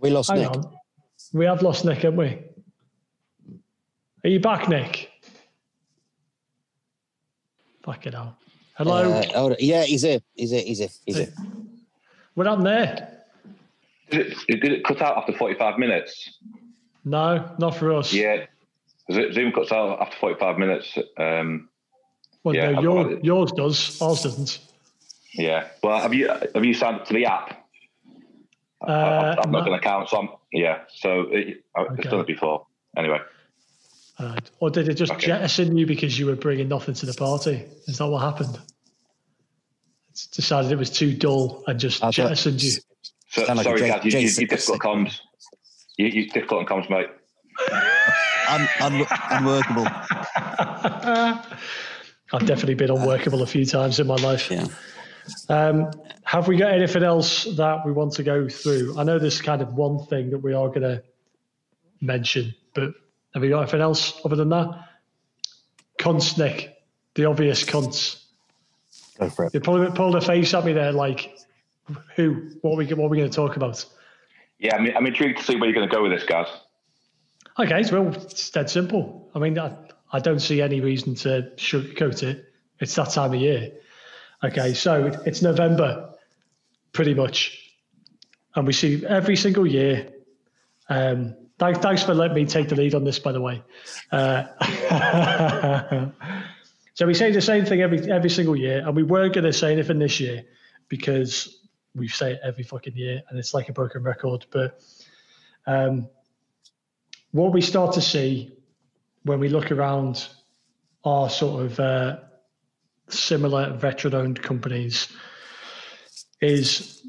[0.00, 0.48] we lost Nick.
[0.48, 0.76] On.
[1.32, 2.38] We have lost Nick, haven't we?
[4.24, 5.10] Are you back, Nick?
[7.82, 8.36] Fuck it out.
[8.74, 9.10] Hello.
[9.12, 10.20] Uh, yeah, he's here.
[10.34, 10.62] He's here.
[10.64, 10.88] He's here.
[11.06, 11.32] He's here.
[12.34, 13.24] What happened there?
[14.10, 16.38] Did it, did it cut out after 45 minutes?
[17.04, 18.12] No, not for us.
[18.12, 18.46] Yeah.
[19.10, 20.98] Zoom cuts out after 45 minutes.
[21.18, 21.68] Um,
[22.44, 24.02] well, yeah, no, your, yours does.
[24.02, 24.58] Ours doesn't.
[25.34, 25.68] Yeah.
[25.82, 27.66] Well, have you have you signed up to the app?
[28.86, 29.72] Uh, I've, I've not no.
[29.72, 30.80] an account, so I'm yeah.
[30.88, 31.94] So it, okay.
[31.98, 32.66] it's done it before.
[32.96, 33.18] Anyway.
[34.18, 35.26] Uh, or did it just okay.
[35.26, 37.64] jettison you because you were bringing nothing to the party?
[37.86, 38.60] Is that what happened?
[40.10, 42.72] It's decided it was too dull and just jettisoned you.
[43.30, 45.20] So, like sorry, J- you, you, you difficult comms.
[45.96, 47.08] You, you difficult on comms, mate.
[48.48, 49.86] un, un, unworkable.
[52.32, 54.50] I've definitely been unworkable a few times in my life.
[54.50, 54.66] Yeah.
[55.48, 55.90] Um,
[56.24, 58.98] have we got anything else that we want to go through?
[58.98, 61.02] I know there's kind of one thing that we are going to
[62.00, 62.94] mention, but
[63.34, 64.88] have we got anything else other than that?
[65.98, 66.82] Cunts, Nick,
[67.14, 68.22] the obvious cunts.
[69.18, 69.54] Go for it.
[69.54, 71.36] You pulled, pulled a face at me there, like,
[72.16, 72.50] who?
[72.62, 73.84] What are we, what are we going to talk about?
[74.58, 76.46] Yeah, I'm, I'm intrigued to see where you're going to go with this, guys.
[77.58, 79.30] Okay, so well, it's dead simple.
[79.34, 79.76] I mean, I,
[80.12, 82.52] I don't see any reason to sugarcoat it.
[82.78, 83.72] It's that time of year.
[84.44, 86.14] Okay, so it's November,
[86.92, 87.72] pretty much,
[88.54, 90.12] and we see every single year.
[90.88, 93.62] Um, thanks, thanks for letting me take the lead on this, by the way.
[94.10, 94.44] Uh,
[96.94, 99.52] so we say the same thing every every single year, and we weren't going to
[99.52, 100.42] say anything this year
[100.88, 101.60] because
[101.94, 104.44] we say it every fucking year, and it's like a broken record.
[104.50, 104.82] But
[105.66, 106.08] um,
[107.30, 108.52] what we start to see
[109.24, 110.28] when we look around
[111.04, 112.18] our sort of uh,
[113.08, 115.08] similar veteran owned companies
[116.40, 117.04] is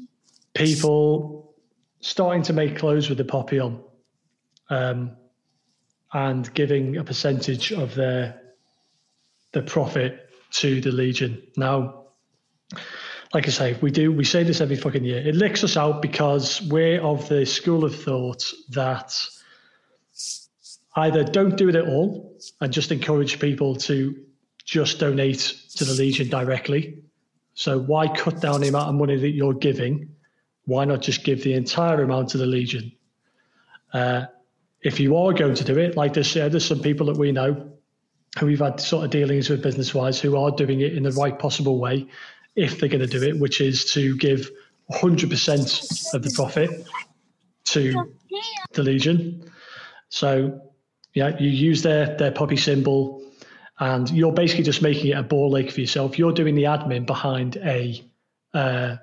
[0.54, 1.54] people
[2.00, 3.82] starting to make clothes with the poppy on
[4.70, 5.16] um,
[6.12, 8.40] and giving a percentage of their
[9.52, 11.42] the profit to the legion.
[11.56, 12.04] Now
[13.32, 15.26] like i say we do we say this every fucking year.
[15.26, 19.12] It licks us out because we're of the school of thought that
[20.96, 24.24] either don't do it at all and just encourage people to
[24.64, 26.98] just donate to the Legion directly.
[27.54, 30.10] So why cut down the amount of money that you're giving?
[30.66, 32.92] Why not just give the entire amount to the Legion?
[33.92, 34.26] Uh,
[34.82, 37.32] if you are going to do it, like this, uh, there's some people that we
[37.32, 37.70] know
[38.38, 41.12] who we've had sort of dealings with business wise who are doing it in the
[41.12, 42.06] right possible way,
[42.56, 44.50] if they're going to do it, which is to give
[44.92, 46.86] 100% of the profit
[47.64, 48.12] to
[48.72, 49.50] the Legion.
[50.08, 50.63] So
[51.14, 53.22] yeah, you use their their poppy symbol,
[53.78, 56.18] and you're basically just making it a ball lake for yourself.
[56.18, 58.04] You're doing the admin behind a
[58.52, 58.96] uh,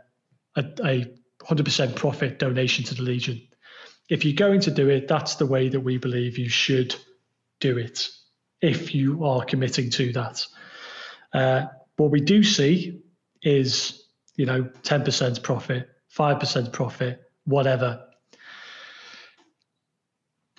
[0.57, 3.41] a hundred percent profit donation to the Legion.
[4.09, 6.93] if you're going to do it, that's the way that we believe you should
[7.62, 8.09] do it
[8.62, 10.45] if you are committing to that.
[11.34, 13.01] Uh, what we do see
[13.41, 14.03] is,
[14.36, 18.05] you know, 10% profit, 5% profit, whatever.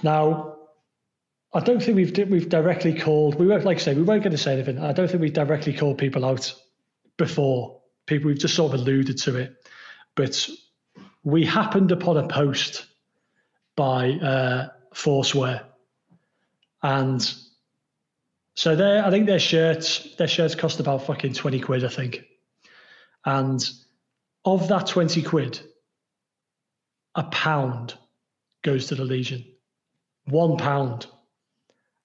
[0.03, 0.52] Now,
[1.55, 3.35] I don't think we've we've directly called.
[3.35, 4.79] We weren't like I say we weren't going to say anything.
[4.79, 6.55] I don't think we've directly called people out
[7.19, 7.81] before.
[8.07, 9.55] People we've just sort of alluded to it,
[10.15, 10.49] but
[11.23, 12.87] we happened upon a post
[13.77, 15.63] by uh, Forceware,
[16.83, 17.35] and
[18.55, 22.25] so their I think their shirts their shirts cost about fucking twenty quid I think,
[23.25, 23.63] and
[24.45, 25.61] of that twenty quid,
[27.15, 27.95] a pound
[28.63, 29.45] goes to the Legion,
[30.25, 31.07] one pound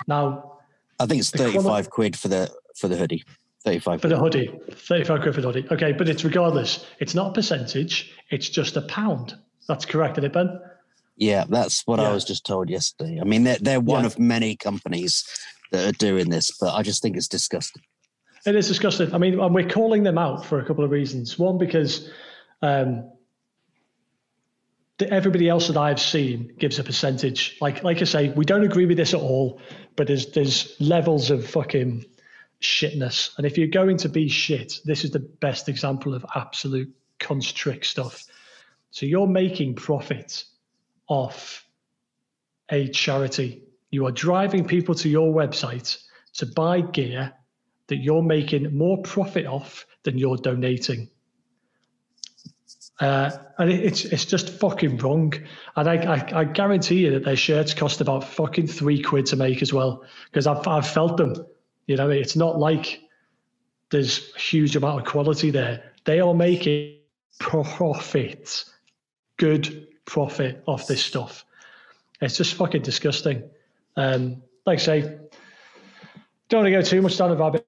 [0.06, 0.60] now,
[1.00, 3.24] I think it's thirty-five quid for the for the hoodie.
[3.64, 4.52] Thirty-five for the hoodie.
[4.72, 5.68] Thirty-five quid for the hoodie.
[5.72, 6.86] Okay, but it's regardless.
[7.00, 8.14] It's not a percentage.
[8.30, 9.38] It's just a pound.
[9.68, 10.60] That's correct, isn't it, Ben?
[11.18, 12.10] Yeah, that's what yeah.
[12.10, 13.20] I was just told yesterday.
[13.20, 14.08] I mean, they're they're one yeah.
[14.08, 15.26] of many companies
[15.72, 17.84] that are doing this, but I just think it's disgusting.
[18.46, 19.14] It is disgusting.
[19.14, 21.38] I mean, and we're calling them out for a couple of reasons.
[21.38, 22.10] One, because
[22.62, 23.12] um,
[25.02, 27.58] everybody else that I've seen gives a percentage.
[27.62, 29.62] Like like I say, we don't agree with this at all,
[29.96, 32.06] but there's there's levels of fucking
[32.62, 33.38] shitness.
[33.38, 37.86] And if you're going to be shit, this is the best example of absolute constrict
[37.86, 38.24] stuff.
[38.92, 40.44] So you're making profit
[41.08, 41.66] off
[42.70, 43.64] a charity.
[43.92, 45.98] You are driving people to your website
[46.34, 47.34] to buy gear
[47.88, 51.10] that you're making more profit off than you're donating.
[53.00, 55.34] Uh, and it, it's it's just fucking wrong.
[55.76, 59.36] And I, I, I guarantee you that their shirts cost about fucking three quid to
[59.36, 61.46] make as well because I've I've felt them.
[61.86, 63.02] You know, it's not like
[63.92, 65.94] there's a huge amount of quality there.
[66.06, 66.98] They are making
[67.40, 68.66] profit,
[69.38, 71.46] good profit off this stuff.
[72.20, 73.44] It's just fucking disgusting.
[73.96, 75.02] Um, like I say,
[76.50, 77.68] don't want to go too much down the rabbit.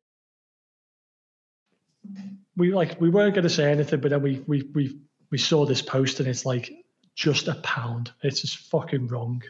[2.57, 4.99] We like we weren't going to say anything, but then we we we
[5.31, 6.71] we saw this post and it's like
[7.15, 8.11] just a pound.
[8.23, 9.41] It's just fucking wrong.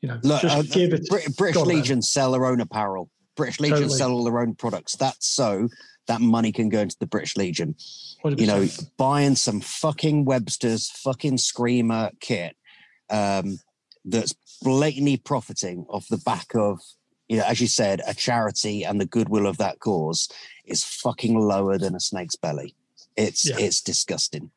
[0.00, 1.08] You know, Look, just uh, give it.
[1.08, 3.10] Brit- British Legion sell their own apparel.
[3.36, 3.98] British Legion totally.
[3.98, 4.96] sell all their own products.
[4.96, 5.68] That's so
[6.06, 7.74] that money can go into the British Legion.
[8.24, 8.38] 100%.
[8.38, 8.66] You know,
[8.96, 12.56] buying some fucking Webster's fucking screamer kit
[13.10, 13.58] um,
[14.04, 16.80] that's blatantly profiting off the back of,
[17.28, 20.28] you know, as you said, a charity and the goodwill of that cause
[20.64, 22.74] is fucking lower than a snake's belly.
[23.16, 23.56] It's yeah.
[23.58, 24.50] it's disgusting.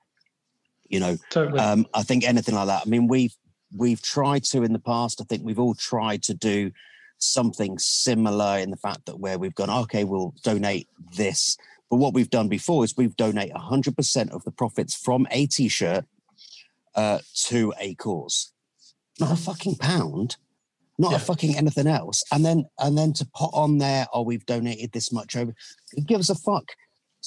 [0.89, 1.59] You know, totally.
[1.59, 2.83] um, I think anything like that.
[2.85, 3.35] I mean, we've
[3.75, 5.21] we've tried to in the past.
[5.21, 6.71] I think we've all tried to do
[7.19, 11.57] something similar in the fact that where we've gone, okay, we'll donate this.
[11.89, 16.05] But what we've done before is we've donate 100% of the profits from a t-shirt
[16.95, 18.51] uh, to a cause,
[19.19, 20.37] not a fucking pound,
[20.97, 21.17] not yeah.
[21.17, 22.23] a fucking anything else.
[22.31, 25.53] And then and then to put on there, oh, we've donated this much over.
[25.93, 26.71] It gives a fuck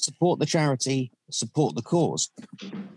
[0.03, 2.31] support the charity, support the cause.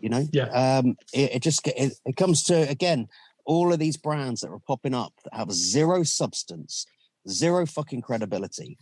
[0.01, 0.45] You know, yeah.
[0.45, 3.08] Um, it, it just it, it comes to again
[3.45, 6.86] all of these brands that are popping up that have zero substance,
[7.30, 8.78] zero fucking credibility,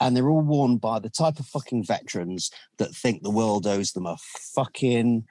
[0.00, 3.92] and they're all worn by the type of fucking veterans that think the world owes
[3.92, 4.16] them a
[4.54, 5.24] fucking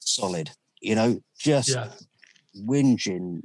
[0.00, 0.50] solid.
[0.80, 1.88] You know, just yeah.
[2.56, 3.42] whinging.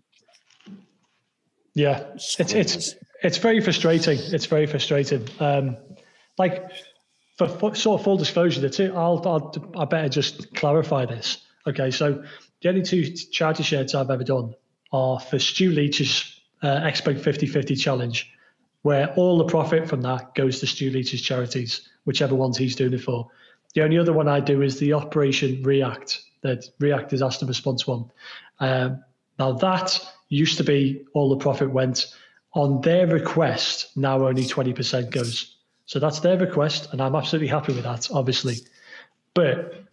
[1.73, 4.17] Yeah, it's it's it's very frustrating.
[4.19, 5.27] It's very frustrating.
[5.39, 5.77] Um,
[6.37, 6.69] like
[7.47, 11.45] for, sort of full disclosure, the two, I'll, I'll, I better just clarify this.
[11.67, 12.23] Okay, so
[12.61, 14.53] the only two charity shirts I've ever done
[14.91, 18.31] are for Stu Leach's uh, Expo 50 50 challenge,
[18.81, 22.93] where all the profit from that goes to Stu Leach's charities, whichever ones he's doing
[22.93, 23.29] it for.
[23.75, 28.11] The only other one I do is the Operation React, that React disaster response one.
[28.59, 29.03] Um,
[29.37, 32.13] now, that used to be all the profit went
[32.53, 35.55] on their request, now only 20% goes.
[35.89, 38.57] So that's their request, and I'm absolutely happy with that, obviously.
[39.33, 39.85] But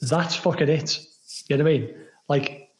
[0.00, 0.98] that's fucking it.
[1.48, 1.94] You know what I mean?
[2.28, 2.70] Like,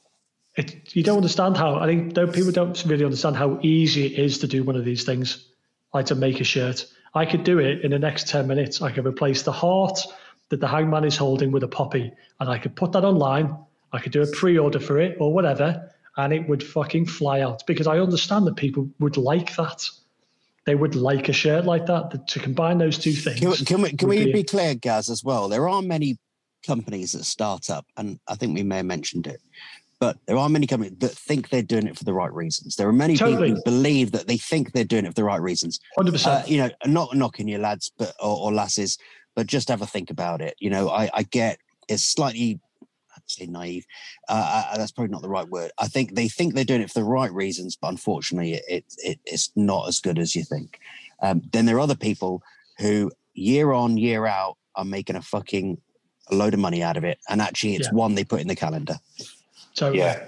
[0.57, 1.77] it, you don't understand how.
[1.77, 5.05] I think people don't really understand how easy it is to do one of these
[5.05, 5.47] things,
[5.95, 6.85] like to make a shirt.
[7.15, 8.83] I could do it in the next ten minutes.
[8.83, 10.01] I could replace the heart
[10.49, 13.57] that the hangman is holding with a poppy, and I could put that online.
[13.93, 17.65] I could do a pre-order for it or whatever, and it would fucking fly out
[17.69, 19.89] because I understand that people would like that
[20.69, 22.29] they would like a shirt like that.
[22.29, 23.41] To combine those two things.
[23.41, 25.49] Can, can we, can we be, be clear, Gaz, as well?
[25.49, 26.19] There are many
[26.66, 29.41] companies that start up, and I think we may have mentioned it,
[29.99, 32.77] but there are many companies that think they're doing it for the right reasons.
[32.77, 33.49] There are many totally.
[33.49, 35.81] people who believe that they think they're doing it for the right reasons.
[35.99, 36.27] 100%.
[36.27, 38.99] Uh, you know, not knocking your lads but or, or, lasses,
[39.35, 40.55] but just have a think about it.
[40.59, 42.61] You know, I, I get it's slightly
[43.31, 43.87] say naive.
[44.29, 45.70] Uh, uh, that's probably not the right word.
[45.79, 49.18] I think they think they're doing it for the right reasons, but unfortunately, it, it
[49.24, 50.81] it's not as good as you think.
[51.20, 52.43] Um, then there are other people
[52.79, 55.81] who year on year out are making a fucking
[56.31, 57.95] load of money out of it, and actually, it's yeah.
[57.95, 58.99] one they put in the calendar.
[59.74, 60.26] So yeah.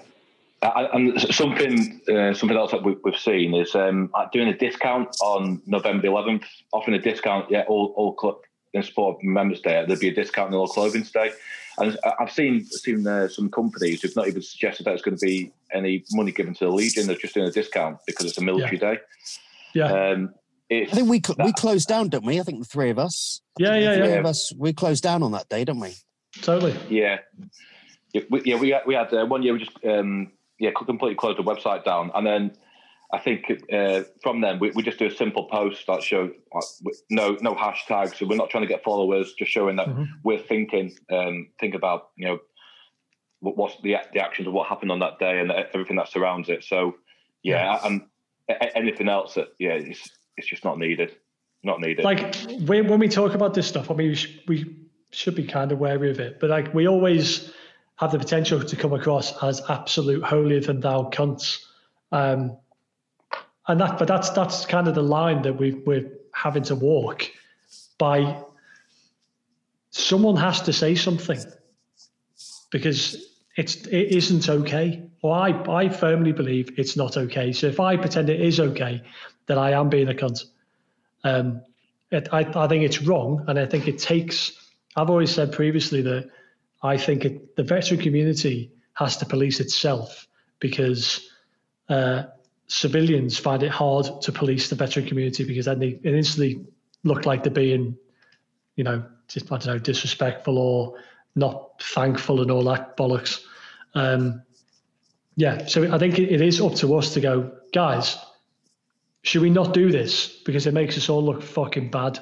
[0.62, 5.62] and something uh, something else that we, have seen is um, doing a discount on
[5.66, 7.50] November 11th, offering a discount.
[7.50, 8.36] Yeah, all all club
[8.72, 11.32] in sport members day, there'd be a discount on all clothing day.
[11.78, 15.26] And I've seen seen uh, some companies who've not even suggested that it's going to
[15.26, 17.06] be any money given to the Legion.
[17.06, 18.94] They're just doing a discount because it's a military yeah.
[18.94, 19.00] day.
[19.74, 20.10] Yeah.
[20.10, 20.34] Um,
[20.72, 22.38] I think we cl- that, we closed down, don't we?
[22.38, 23.40] I think the three of us.
[23.58, 23.96] Yeah, yeah, yeah.
[23.96, 25.94] Three of us we closed down on that day, don't we?
[26.42, 26.76] Totally.
[26.88, 27.18] Yeah.
[28.12, 31.14] Yeah, we, yeah, we had, we had uh, one year we just um, yeah completely
[31.14, 32.52] closed the website down, and then
[33.12, 36.94] I think uh, from then we, we just do a simple post that show like,
[37.10, 38.16] no no hashtags.
[38.16, 40.04] So we're not trying to get followers, just showing that mm-hmm.
[40.22, 42.38] we're thinking um, think about you know
[43.40, 46.48] what, what's the the actions of what happened on that day and everything that surrounds
[46.48, 46.62] it.
[46.62, 46.96] So
[47.42, 47.86] yeah, yeah.
[47.86, 48.02] and
[48.74, 51.16] anything else that yeah it's it's just not needed,
[51.64, 52.04] not needed.
[52.04, 54.76] Like when when we talk about this stuff, I mean we, sh- we
[55.10, 57.52] should be kind of wary of it, but like we always
[57.96, 61.58] have the potential to come across as absolute holier than thou cunts.
[62.12, 62.56] Um,
[63.68, 67.30] and that but that's that's kind of the line that we we're having to walk
[67.98, 68.42] by.
[69.90, 71.40] Someone has to say something
[72.70, 73.16] because
[73.56, 75.02] it's it isn't okay.
[75.22, 77.52] Well i i firmly believe it's not okay.
[77.52, 79.02] So if i pretend it is okay
[79.46, 80.44] then i am being a cunt.
[81.24, 81.62] Um
[82.10, 84.52] it, I, I think it's wrong and i think it takes
[84.96, 86.28] i've always said previously that
[86.82, 90.26] i think it, the veteran community has to police itself
[90.58, 91.28] because
[91.88, 92.24] uh,
[92.70, 96.64] civilians find it hard to police the veteran community because then they instantly
[97.02, 97.96] look like they're being,
[98.76, 100.94] you know, just, I don't know, disrespectful or
[101.34, 103.42] not thankful and all that bollocks.
[103.94, 104.42] Um,
[105.34, 108.16] yeah, so I think it is up to us to go, guys.
[109.22, 112.20] Should we not do this because it makes us all look fucking bad?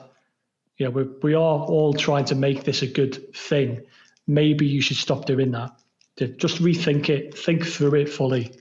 [0.79, 3.83] You know, we we are all trying to make this a good thing.
[4.27, 5.73] Maybe you should stop doing that.
[6.39, 8.53] Just rethink it, think through it fully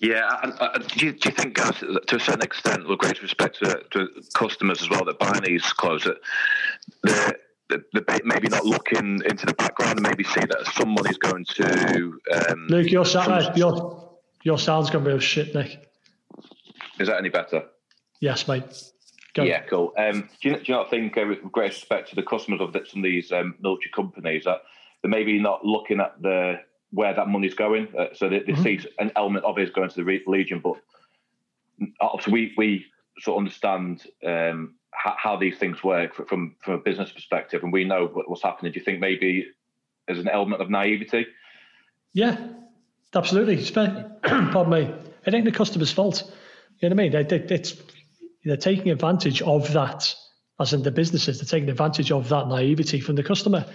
[0.00, 3.20] yeah, and, uh, do, you, do, you, think, guys, to a certain extent, with great
[3.20, 6.18] respect to, to customers as well that buy these clothes, that
[7.68, 11.44] they're, they're, maybe not looking into the background and maybe see that some money's going
[11.44, 12.18] to.
[12.48, 15.90] Um, Luke, your, sound, your, your sound's going to be a shit, Nick.
[17.00, 17.64] Is that any better?
[18.20, 18.64] Yes, mate.
[19.34, 19.42] Go.
[19.42, 19.92] Yeah, cool.
[19.98, 22.72] Um, do, you, do, you, not think, uh, with great respect to the customers of
[22.88, 24.62] some of these um, military companies, that
[25.02, 26.60] they're maybe not looking at the
[26.90, 27.88] where that money's going.
[27.96, 28.62] Uh, so they, they mm-hmm.
[28.62, 30.74] see an element of it is going to the Legion, but
[32.00, 32.86] obviously we we
[33.20, 37.72] sort of understand um, how, how, these things work from from a business perspective, and
[37.72, 38.72] we know what, what's happening.
[38.72, 39.46] Do you think maybe
[40.06, 41.26] there's an element of naivety?
[42.12, 42.36] Yeah,
[43.14, 43.64] absolutely.
[44.22, 44.94] Pardon me.
[45.26, 46.22] It ain't the customer's fault.
[46.80, 47.12] You know what I mean?
[47.12, 47.76] They, they, it's
[48.44, 50.14] they're taking advantage of that,
[50.58, 51.38] as in the businesses.
[51.38, 53.66] They're taking advantage of that naivety from the customer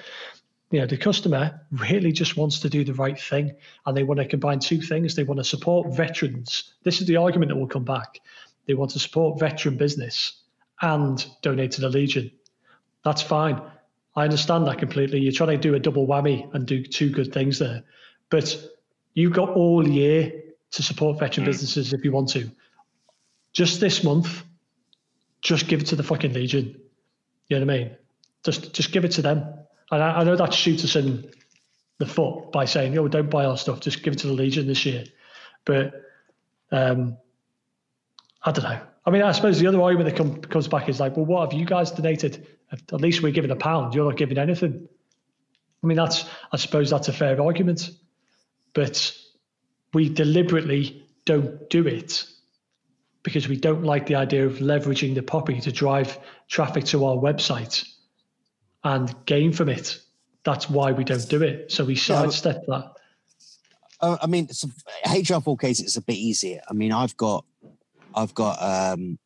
[0.73, 3.53] you know the customer really just wants to do the right thing
[3.85, 5.15] and they want to combine two things.
[5.15, 6.73] They want to support veterans.
[6.81, 8.19] This is the argument that will come back.
[8.65, 10.41] They want to support veteran business
[10.81, 12.31] and donate to the legion.
[13.05, 13.61] That's fine.
[14.15, 15.19] I understand that completely.
[15.19, 17.83] You're trying to do a double whammy and do two good things there.
[18.31, 18.57] But
[19.13, 20.33] you've got all year
[20.71, 21.49] to support veteran mm.
[21.49, 22.49] businesses if you want to.
[23.51, 24.41] Just this month
[25.39, 26.81] just give it to the fucking legion.
[27.47, 27.97] You know what i mean?
[28.43, 31.31] Just just give it to them and I, I know that shoots us in
[31.99, 33.79] the foot by saying, "Oh, don't buy our stuff.
[33.79, 35.05] Just give it to the Legion this year."
[35.65, 35.93] But
[36.71, 37.17] um,
[38.41, 38.81] I don't know.
[39.05, 41.51] I mean, I suppose the other argument that come, comes back is like, well, what
[41.51, 42.47] have you guys donated?
[42.71, 43.93] At least we're giving a pound.
[43.93, 44.87] You're not giving anything.
[45.83, 47.91] I mean, that's I suppose that's a fair argument,
[48.73, 49.15] but
[49.93, 52.25] we deliberately don't do it
[53.21, 56.17] because we don't like the idea of leveraging the poppy to drive
[56.47, 57.87] traffic to our website
[58.83, 59.99] and gain from it.
[60.43, 61.71] That's why we don't do it.
[61.71, 62.93] So we sidestep yeah, that.
[64.01, 64.67] Uh, I mean, it's a,
[65.07, 65.79] HR4K's.
[65.79, 66.61] It's a bit easier.
[66.69, 67.45] I mean, I've got,
[68.13, 69.17] I've got um,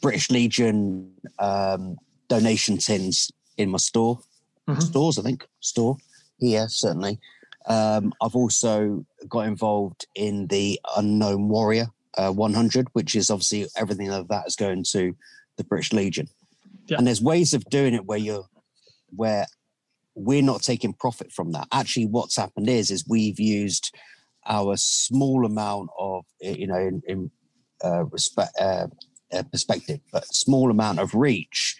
[0.00, 1.96] British Legion um,
[2.28, 4.18] donation tins in my store,
[4.66, 4.80] mm-hmm.
[4.80, 5.18] stores.
[5.18, 5.96] I think store
[6.38, 7.18] here certainly.
[7.66, 14.10] Um, I've also got involved in the Unknown Warrior uh, 100, which is obviously everything
[14.10, 15.14] of that is going to
[15.56, 16.28] the British Legion.
[16.88, 16.98] Yeah.
[16.98, 18.46] And there's ways of doing it where you're
[19.10, 19.46] where
[20.14, 21.68] we're not taking profit from that.
[21.72, 23.94] Actually, what's happened is is we've used
[24.46, 27.30] our small amount of you know in, in
[27.84, 28.86] uh, respect uh,
[29.32, 31.76] uh, perspective, but small amount of reach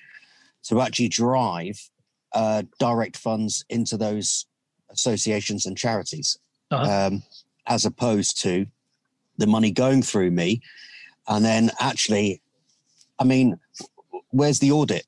[0.65, 1.91] to actually drive
[2.33, 4.47] uh, direct funds into those
[4.91, 6.39] associations and charities,
[6.71, 7.07] uh-huh.
[7.09, 7.23] um,
[7.67, 8.67] as opposed to
[9.39, 10.61] the money going through me.
[11.27, 12.43] And then actually,
[13.19, 13.59] I mean,
[14.31, 15.07] where's the audit?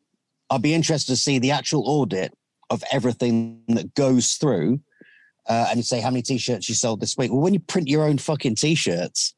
[0.50, 2.36] I'd be interested to see the actual audit
[2.70, 4.80] of everything that goes through.
[5.48, 7.30] Uh, and you say how many t-shirts you sold this week.
[7.30, 9.34] Well, when you print your own fucking t-shirts,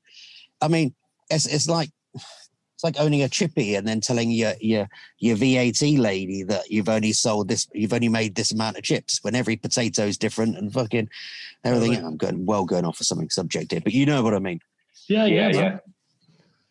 [0.61, 0.95] I mean,
[1.30, 5.83] it's it's like it's like owning a chippy and then telling your your your VAT
[5.83, 9.57] lady that you've only sold this, you've only made this amount of chips when every
[9.57, 11.09] potato is different and fucking
[11.64, 12.05] everything.
[12.05, 14.61] I'm going well going off for something subjective, but you know what I mean.
[15.09, 15.78] Yeah, yeah, yeah.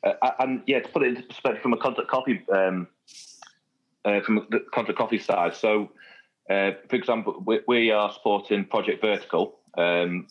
[0.04, 2.88] Uh, and yeah, to put it into perspective from a Contact Coffee um,
[4.06, 5.56] uh, from the Contact Coffee side.
[5.56, 5.92] So,
[6.50, 10.28] uh, for example, we, we, are supporting Project Vertical, um,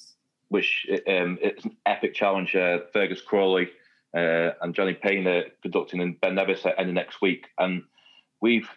[0.48, 2.54] which um, it's an epic challenge.
[2.54, 3.70] Uh, Fergus Crawley
[4.16, 7.82] uh, and Johnny Payne are conducting in Ben Nevis at end next week, and
[8.40, 8.68] we've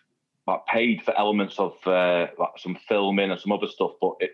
[0.48, 4.32] like, paid for elements of uh, like some filming and some other stuff, but it,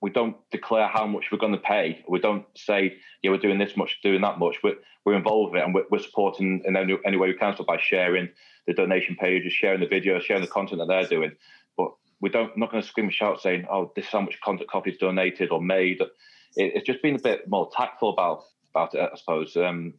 [0.00, 2.02] we don't declare how much we're going to pay.
[2.08, 4.56] We don't say, yeah, we're doing this much, doing that much.
[4.62, 7.54] We're, we're involved in it and we're, we're supporting in any, any way we can.
[7.56, 8.30] So by sharing
[8.66, 11.32] the donation pages, sharing the videos, sharing the content that they're doing.
[11.76, 11.90] But
[12.20, 14.70] we don't not going to scream and shout saying, oh, this is how much Contact
[14.70, 16.00] Coffee's donated or made.
[16.00, 16.08] It,
[16.56, 19.56] it's just been a bit more tactful about about it, I suppose.
[19.56, 19.94] Um,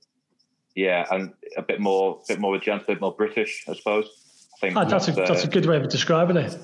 [0.76, 4.08] yeah, and a bit more, bit more gentle, a bit more British, I suppose.
[4.56, 6.56] I think oh, that's, a, that's a good way of describing it.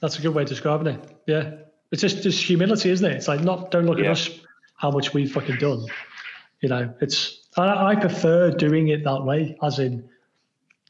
[0.00, 1.16] That's a good way of describing it.
[1.26, 1.52] Yeah.
[1.92, 3.16] It's just just humility, isn't it?
[3.16, 4.06] It's like not don't look yeah.
[4.06, 4.30] at us
[4.76, 5.86] how much we've fucking done.
[6.60, 10.08] You know, it's I, I prefer doing it that way, as in,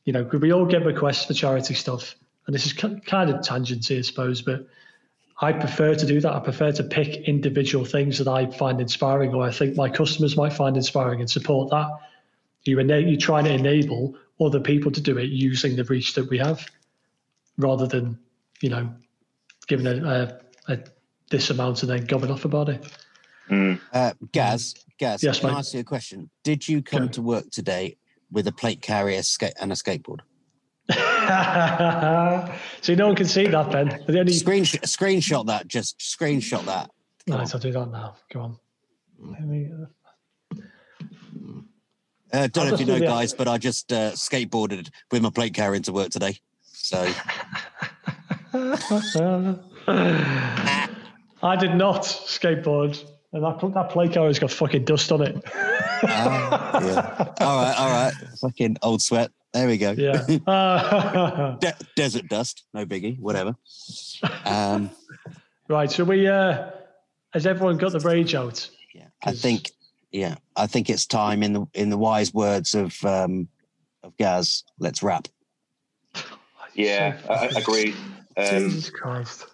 [0.04, 2.14] you know, we all get requests for charity stuff,
[2.46, 4.66] and this is kind of tangency, I suppose, but
[5.40, 6.32] I prefer to do that.
[6.32, 10.36] I prefer to pick individual things that I find inspiring, or I think my customers
[10.36, 11.90] might find inspiring, and support that.
[12.64, 16.30] You ena- you're trying to enable other people to do it using the reach that
[16.30, 16.66] we have,
[17.58, 18.18] rather than
[18.60, 18.94] you know
[19.68, 20.40] giving a, a a,
[21.30, 22.84] this amount and then going off about it.
[23.50, 23.80] Mm.
[23.92, 25.56] Uh, Gaz, Gaz, yes, can mate.
[25.56, 26.30] I ask you a question?
[26.42, 27.96] Did you come to work today
[28.30, 29.22] with a plate carrier
[29.60, 30.20] and a skateboard?
[32.80, 34.04] so no one can see that, Ben.
[34.06, 34.32] The only...
[34.32, 35.66] Screenshot, screenshot that.
[35.68, 36.90] Just screenshot that.
[37.28, 37.58] Come nice, on.
[37.58, 38.16] I'll do that now.
[38.32, 38.58] Go on.
[39.48, 39.86] Me, uh...
[42.32, 45.54] Uh, don't know if you know, guys, but I just uh, skateboarded with my plate
[45.54, 46.38] carrier into work today.
[46.62, 47.08] So.
[51.42, 55.36] I did not skateboard, and that put that play car's got fucking dust on it.
[55.46, 56.00] uh,
[56.82, 57.34] yeah.
[57.40, 58.12] All right, all right.
[58.40, 59.30] Fucking old sweat.
[59.52, 59.92] There we go.
[59.92, 60.24] Yeah.
[61.60, 63.18] De- desert dust, no biggie.
[63.18, 63.56] Whatever.
[64.44, 64.90] Um,
[65.68, 65.90] right.
[65.90, 66.70] So we uh,
[67.32, 68.68] has everyone got the rage out?
[68.94, 69.06] Yeah.
[69.24, 69.70] I think.
[70.12, 71.42] Yeah, I think it's time.
[71.42, 73.48] In the in the wise words of um,
[74.02, 75.28] of Gaz, let's wrap.
[76.74, 77.94] Yeah, I, I agree.
[78.36, 79.46] Um, Jesus Christ.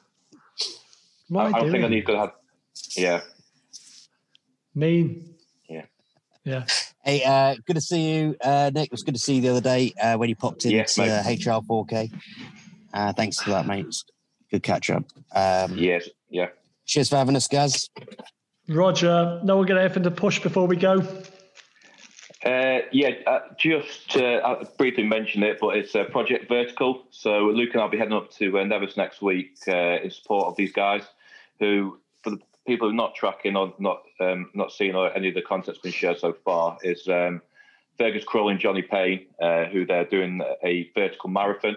[1.33, 2.33] What I, I think I need to have.
[2.95, 3.23] Yeah.
[4.75, 5.35] Mean.
[5.67, 5.87] Yeah.
[6.45, 6.67] Yeah.
[7.03, 8.87] Hey, uh, good to see you, uh, Nick.
[8.87, 10.95] It was good to see you the other day uh, when you popped in yes,
[10.97, 12.13] to uh, HR4K.
[12.93, 13.87] Uh, thanks for that, mate.
[14.51, 15.05] Good catch up.
[15.35, 16.07] Um, yes.
[16.29, 16.49] Yeah.
[16.85, 17.89] Cheers for having us, guys.
[18.69, 19.41] Roger.
[19.43, 21.01] No, we're going to have to push before we go.
[22.45, 27.05] Uh, yeah, uh, just uh, briefly mention it, but it's Project Vertical.
[27.11, 30.49] So Luke and I'll be heading up to uh, Nevis next week uh, in support
[30.49, 31.05] of these guys,
[31.61, 35.29] who, for the people who are not tracking or not um, not seeing or any
[35.29, 37.41] of the content's been shared so far, is um,
[37.99, 41.77] Fergus Crawley and Johnny Payne, uh, who they're doing a vertical marathon.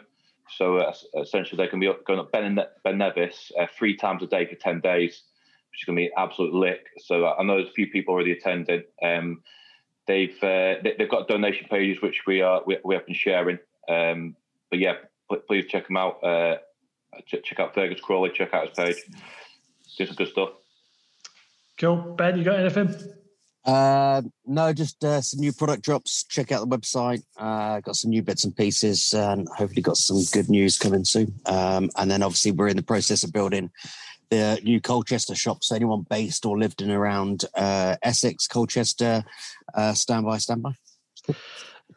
[0.58, 4.56] So essentially, they can be going up Ben, ben Nevis three times a day for
[4.56, 5.24] ten days,
[5.72, 6.86] which is going to be absolute lick.
[7.00, 8.84] So I know there's a few people already attending.
[9.04, 9.42] Um,
[10.08, 13.58] They've uh, they've got donation pages which we are we, we have been sharing.
[13.90, 14.36] Um,
[14.70, 14.98] but yeah,
[15.48, 16.24] please check them out.
[16.24, 16.58] Uh,
[17.26, 18.30] check out Fergus Crawley.
[18.30, 19.04] Check out his page.
[19.98, 20.50] Do some good stuff.
[21.78, 22.38] Cool, Ben.
[22.38, 22.96] You got anything?
[23.66, 26.24] Uh, no, just uh, some new product drops.
[26.26, 27.24] Check out the website.
[27.38, 31.34] Uh, got some new bits and pieces, and hopefully got some good news coming soon.
[31.48, 33.72] Um, and then obviously we're in the process of building
[34.30, 35.64] the new Colchester shop.
[35.64, 39.24] So anyone based or lived in around uh, Essex, Colchester,
[39.74, 40.72] uh, stand by, stand by.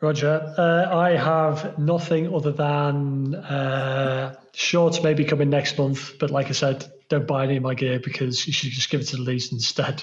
[0.00, 0.54] Roger.
[0.56, 6.18] Uh, I have nothing other than uh, shorts maybe coming next month.
[6.18, 9.00] But like I said, don't buy any of my gear because you should just give
[9.00, 10.02] it to the lease instead.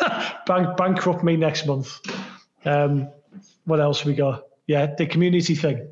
[0.46, 2.00] Bank, bankrupt me next month.
[2.64, 3.08] Um,
[3.64, 4.44] what else have we got?
[4.66, 5.88] Yeah, the community thing.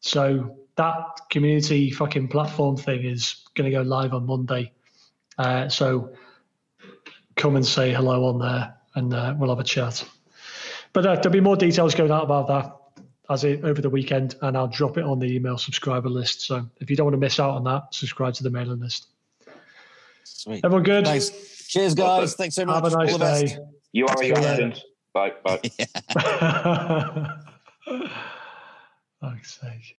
[0.00, 4.72] So that community fucking platform thing is going to go live on Monday.
[5.38, 6.12] Uh, so
[7.36, 10.04] come and say hello on there and uh, we'll have a chat.
[10.92, 12.76] But uh, there'll be more details going out about that
[13.30, 16.42] as it over the weekend, and I'll drop it on the email subscriber list.
[16.42, 19.06] So if you don't want to miss out on that, subscribe to the mailing list.
[20.42, 20.64] Sweet.
[20.64, 21.04] Everyone good?
[21.04, 21.68] Nice.
[21.68, 22.34] Cheers, guys.
[22.34, 22.74] Thanks so much.
[22.82, 23.46] Have a nice All the best.
[23.46, 23.58] day.
[23.92, 24.72] You are See you later.
[25.14, 25.32] Bye.
[25.44, 25.60] Bye.
[29.20, 29.84] Fuck's sake.